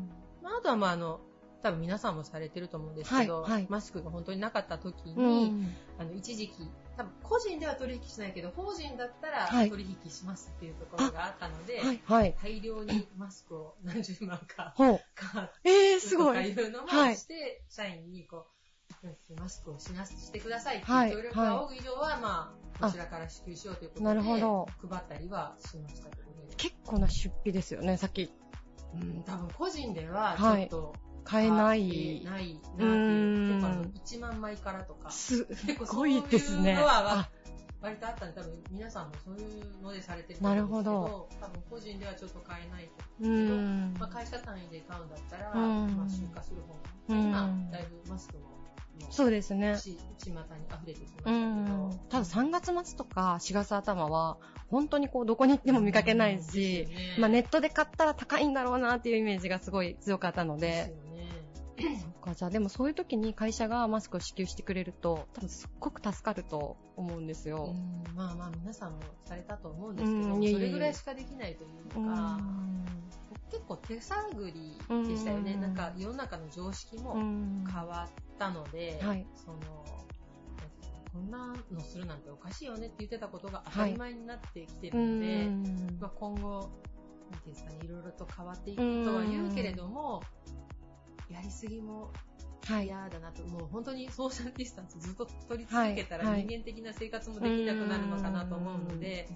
[0.43, 1.22] まあ、あとはまああの、
[1.66, 5.66] 多分皆さんもされてると思うんですけど、はいはい、マスクが本当になかった時に、
[5.97, 6.53] あの一時期
[6.95, 14.97] 多分個人では取引しないけど法人だったら取引しますっていうところがあったので、はいはい、大量にマスクを何十万か買っ
[15.63, 18.45] てとかいうのもして、社員にこ
[19.03, 24.20] うマスクをしなしてくださいっていう協力が多い以上は、まあ、こちらから支給しようということで、
[24.88, 26.45] 配ったりはしましたけどね。
[26.57, 28.32] 結構な出費ですよね、さっき。
[28.93, 30.95] うん、多分個人ではちょっと、
[31.26, 32.23] 買えない。
[32.23, 33.59] ないなっていう。
[33.59, 35.09] 結構あの、1万枚からとか。
[35.11, 35.47] す
[35.91, 36.78] ごいですね。
[37.82, 42.89] 割とあったんで、多分皆さんもそういうのでされてると思うんですけど、多分個人ではちょっと買えない
[43.21, 48.55] けど、まあ、会社単位で買うんだったら、まあ、出荷する方が、今、だいぶマスクも
[49.09, 49.76] そうですね。
[49.78, 51.89] 巷に溢れてきましたけど。
[52.09, 54.38] ただ3月末とか4月頭は、
[54.69, 60.95] 本当にこうどこに行っても見かけないし、ね、まあネットで買ったら高いんだろうなっていうイメージがすごい強かったので、
[62.21, 67.76] か、じゃあでもそういう時に会社がマスクを支給してくれると、多分すっごく助かると思うんですよ。
[68.15, 71.67] まあまあ皆さんもされたと思うんですけど、それぐらいしかできないとい
[72.03, 72.39] うか、
[73.51, 75.55] 結構手探りでしたよね。
[75.55, 79.59] なんか世の中の常識も変わったので、はい、その、
[81.13, 85.47] こんなのするなんておかしいよねって言ってたことが当たり前になってきてるので、はい、
[86.01, 86.69] まあ、今後、
[87.32, 90.21] なんていうんですかね、いろいろと変わっていくとは言うけれども、
[91.30, 92.11] やりすぎも
[92.67, 99.30] 嫌だなと、はい、もう本当にソーシャルディスタンスずっと取り続けたら人間的な生活もできなくなるのかなと思うので、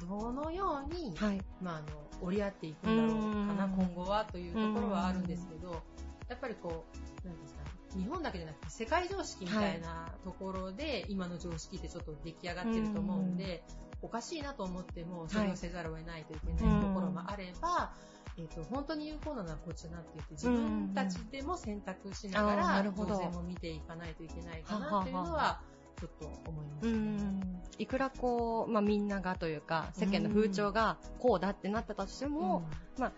[0.00, 1.86] どのように、はい、まあ、あの
[2.20, 5.82] 折り合っていくんだろうかな、今後はというところはあるんですけど、
[6.28, 6.84] やっぱりこ
[7.24, 7.70] う、なんですかね、
[8.02, 13.62] 日本だけじゃなくて世界常識みたいなところで、今の常識ってちょっと出来上がってると思うんで、
[14.02, 17.92] おかしいなと思っても、それをせざるを得ないといけないところもあれば、
[18.36, 25.60] えっ、ー、と、本当に有効なのはこっちなって言って、自分たちでも選択しながら、当然も見ていかないといけないかなというのは、
[26.00, 27.60] ちょっと思いますね。
[27.78, 32.66] いくらこう、まあ、みんながというか、世間の風潮がこうだってなったとしても、
[32.98, 33.12] まあ、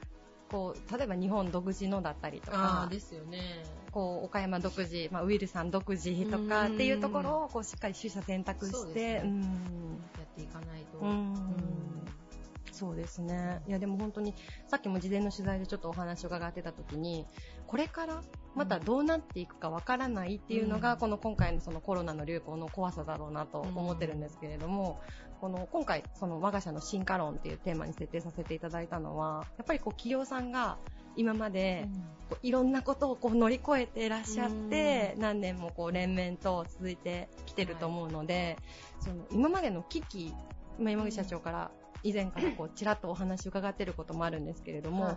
[0.51, 3.65] こう、例えば日本独自のだったりとか、ですよね。
[3.91, 9.49] こう、岡山独自、まあ、ウィルさん独自とかっていうところを、こう、しっかり取捨選択して、ね、うん、や
[10.23, 10.99] っていかないと。
[12.77, 13.63] うんそうですね。
[13.67, 14.35] いや、でも本当に、
[14.69, 17.27] さっきも事前の取材でちょっとお話を伺ってた時に、
[17.67, 18.23] これから
[18.55, 25.01] またどうなっていくかわからないっていうのが、うん、この今回のそのコロナの流行の怖さだろうなと思ってるんですけれども、
[25.33, 30.77] うん、この今回、その我が社の進化論っていうテーマに設定させていただいたのは、やっぱりこう企業さんが
[31.17, 31.89] 今まで、
[32.29, 38.59] こういろんなことをこう乗り越えていらっしゃって、うん、何年もこう連綿と続いてきてると思うので、
[39.01, 40.35] はい、その今までの危機、
[40.79, 41.71] 今山口社長から
[42.07, 45.17] 以前からこうちらっとお話伺っていることもあるんですけれども、はい、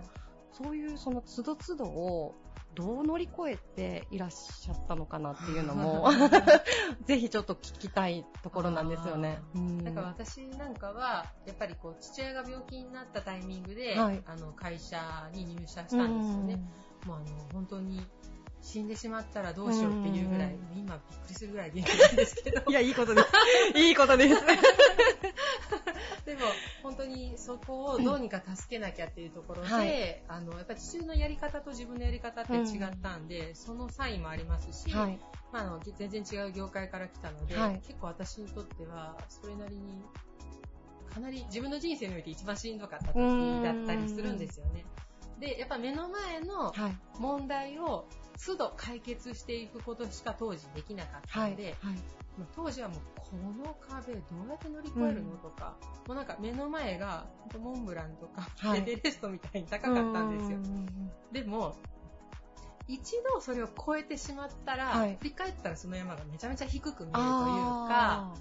[0.52, 2.36] そういうその都度都度を
[2.76, 6.10] どう乗り越えていらっしゃったのかなっていうのも
[7.06, 9.40] ぜひちょっと聞きたいところなんですよね。
[9.84, 16.56] だから私なんかは、やっぱりこう、父親が病気になったタイミングで、はい、あの、会社に入社したんですよね。
[17.06, 18.06] もうあの、本当に
[18.62, 22.62] 死んでしまったらどうしようっていうぐらい、今びっくりするぐらい元気なんですけど。
[22.70, 23.28] いや、いいことです。
[23.80, 24.36] いいことです。
[26.26, 26.42] でも、
[26.84, 35.20] 本当にそこをどうにか助けなきゃっていうところで、はい、あの、やっぱり父親のやり方と自分のやり方って違ったんで、うん、そのサインもありますし、はい、
[35.52, 40.04] まあ、あの、全然違う業界から来たので、はい、結構私にとっては、それなりに、
[41.14, 43.16] かなり自分の人生において一番しんどかった時
[43.64, 44.86] だったりするんですよね。
[45.40, 46.74] で、やっぱ目の前の
[47.20, 48.08] 問題を
[48.46, 52.00] 都度解決していくことしか当時できなかったので、はいはい、
[52.56, 53.36] 当時はもうこ
[53.66, 55.76] の壁どうやって乗り越えるの、とか、
[56.08, 57.26] もうなんか目の前が
[57.60, 60.58] モンブランとか、はい、エベレストみたいに高かったんですよ。
[61.32, 61.76] でも、
[62.88, 67.22] 一度それを超えてしまったら、はい、振り返ったらその山がめちゃめちゃ低く見えるという
[67.88, 68.34] か、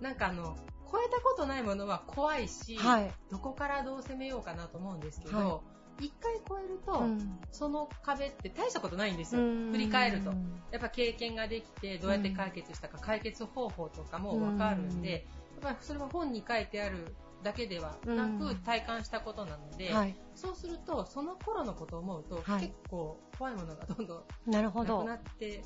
[0.00, 0.56] なんかあの、
[0.90, 5.62] 超えたことないものは怖いし、はい、どこからどう攻めようかなと思うんですけど、
[6.00, 9.40] 一、回超えると、うん、その壁って大したことないんですよ。
[9.40, 10.32] 振り返ると。
[10.70, 15.26] やっぱ経験ができて、どうやって解決したか、解決方法とかもわかるんで、
[15.62, 25.62] やっぱそれは本に書いてあるだけではなく、体感したことなので、はい、そうすると、その頃のことを思うと、はい、結構怖いものがどんどんなくなっていっ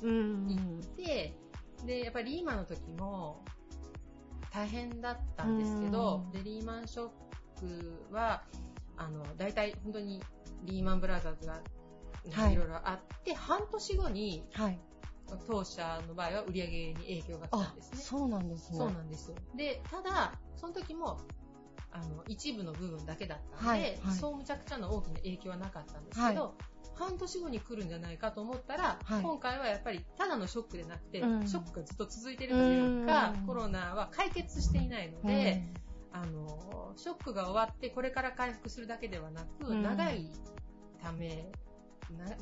[0.95, 1.37] て、
[1.85, 3.43] で、やっぱりリーマンの時も
[4.51, 7.09] 大変だったんですけど、でリーマンショッ
[7.59, 8.43] クは、
[8.97, 10.21] あの、大体本当に
[10.63, 11.61] リーマンブラザーズが
[12.51, 12.55] い。
[12.55, 14.79] ろいろあって、半年後に、はい、
[15.47, 17.97] 当社の場合は売り上げに影響が来たんですね。
[17.99, 18.77] そうなんですね。
[18.77, 19.33] そうなんです。
[19.55, 21.19] で、ただ、その時も、
[21.91, 26.53] あの、一部の部分だけだったので、はいはい、そうむちゃくちゃな大きな影響はなかったんですけど、はい、
[26.95, 35.63] 半年後に来るんじゃないかと思ったら、はい、今回はやっぱりただのショックでなくて、うん、ショックがずっと続いてるというか、コロナは解決していないので、
[36.21, 40.31] あの、ショックが終わってこれから回復するだけではなく、長い
[41.01, 41.49] ため、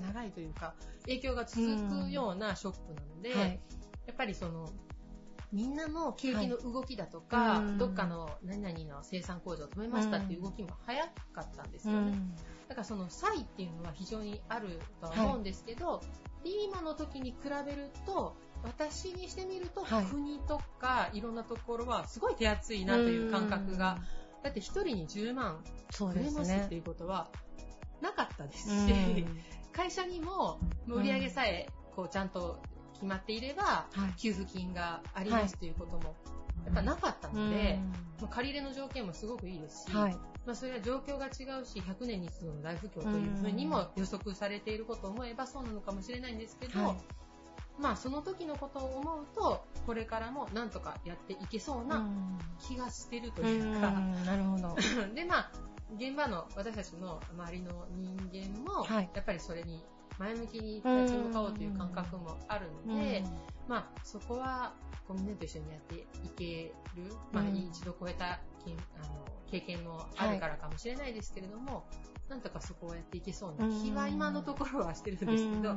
[0.02, 3.60] 長いというか、影響が続くようなショックなので、はい、
[4.08, 4.70] やっぱりその、
[5.52, 12.14] みんなの景気の動きだとか、はい、どっかの何々の生産工場を止めましたっていう動きも早かったんですよね。
[12.68, 16.02] だからその差異っていうのは非常にあるとは思うんですけど、は
[16.44, 24.00] い、リーマの時に比べると、私にしてみると、国とかいろんなところはすごい手厚いなという感覚が、
[24.44, 25.64] だって1人に10万
[25.98, 27.30] くれますっていうことは
[28.02, 28.88] なかったです。
[28.88, 29.26] し、
[29.72, 32.62] 会社にも売り上げさえこうちゃんと
[32.94, 33.88] 決まっていれば、
[34.18, 36.16] 給付金がありますということも
[36.66, 37.80] やっぱなかったので、
[38.22, 40.14] ま借り入れの条件もすごくいいですし、はい、
[40.46, 46.98] まあ、それは状況が違うし、100年に一度の大不況というふうにも予測されていることを思えばそうなのかもしれないんですけど、はい、
[47.80, 52.08] まあその時のことを思うと、これからもなんとかやっていけそうな
[52.60, 53.92] 気がしてるというか、
[54.26, 54.76] なるほど。
[55.14, 55.52] で、まあ、
[55.98, 59.84] 現場の私たちの周りの人間も、やっぱりそれに
[60.18, 63.24] 前向きに立ち向かおうという感覚もあるので、
[63.68, 64.74] まあ、そこは、
[65.08, 68.38] こうみんなと一緒にやっていける、まあ、一度超えたあ
[69.08, 69.26] の
[69.60, 71.86] 経験もあるからかもしれないですけれども、
[72.30, 75.76] なんとかそこをやっていけそうな気は今のところはしてるんですけど、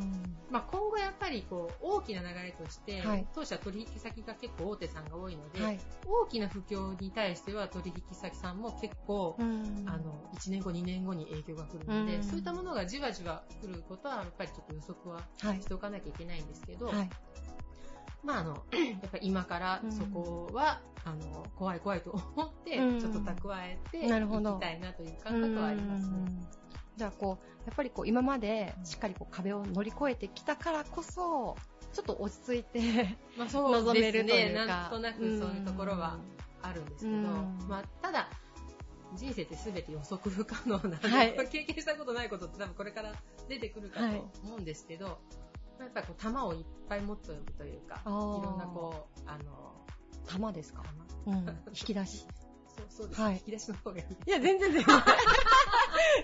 [0.51, 15.23] まあ、今後やっぱりこう大きな流れとして、はい、当社取引先が結構大手さんが多いので、はい、大きな不況に対しては取引先さんも結構、あの1年後2年後に影響が来るので、そういったものがじわじわ来ることはやっぱりちょっと予測は
[15.61, 17.11] しておかなきゃいけないんですけど、はい
[18.23, 18.65] まあ、あの、
[19.03, 26.17] やっぱり今からそこは、うん、あの、怖い怖いと思って、ちょっと蓄えて、いきたいなという感覚はありますね。
[26.97, 31.57] じゃあこう、やっぱりこう今までしっかりこう壁を乗り越えてきたからこそ、
[31.93, 34.67] ちょっと落ち着いて まあそう臨めるというか。
[34.67, 36.19] なんとなくそういうところは
[36.61, 37.17] あるんですけど、
[37.69, 38.29] まあただ、
[39.15, 43.15] 人生って全て予測不可能な、はい、経験したことないことって多分これから
[43.49, 45.48] 出てくるかと思うんですけど、はい
[45.85, 49.75] やっぱりこう玉をいっぱい持っておくというか、いろんなこう、あの、
[50.27, 50.83] 玉ですか？
[51.27, 51.35] うん、
[51.69, 52.27] 引き出し。
[52.77, 54.05] そうそうです、はい、引き出しの方がいい。
[54.27, 54.85] いや、全然全然。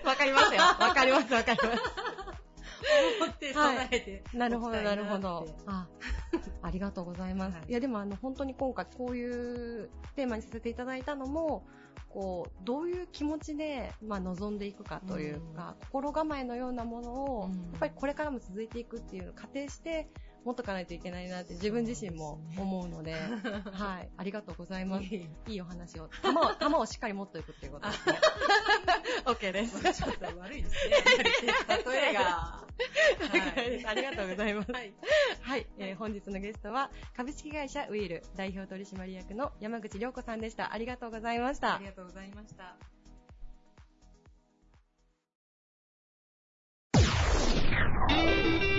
[0.05, 0.61] わかりますよ。
[0.61, 1.81] わかります、わかります。
[3.21, 5.47] 思って備えて、はい、なるほど、なるほど。
[5.65, 5.87] あ、
[6.61, 7.57] ありがとうございます。
[7.57, 11.65] はい、いや、でもあの、本当に今回こういうテーマにさせていただいたのも、
[12.15, 20.07] こう、どういう気持ちで、まあ、望んでいくかというか、うん、心構えのようなものを、やっぱりこれからも続いていくっていうのを仮定して、
[20.45, 23.15] 持っとかないといけないなって自分自身も思うので、
[23.73, 24.09] はい。
[24.15, 25.05] ありがとうございます。
[25.05, 26.07] いいお話を。
[26.21, 28.19] 玉を、 玉をしっかり持っておくっていうことですね。
[29.25, 29.81] OK です。
[29.81, 30.95] ちょっと悪いですね。
[31.83, 32.21] 例えが。
[32.21, 32.63] は
[33.63, 34.71] い、ありがとうございます。
[34.71, 34.93] はい。
[35.41, 40.73] はい、えー、本日のゲストは、株式会社ウィール代表取締役の山口良子さんでした。
[40.73, 41.77] ありがとうございました。
[41.77, 42.75] ありがとうございました。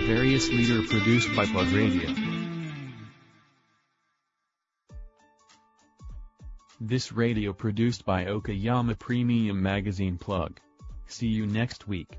[0.07, 2.09] Various leader produced by Plug Radio.
[6.79, 10.61] This radio produced by Okayama Premium Magazine Plug.
[11.07, 12.17] See you next week.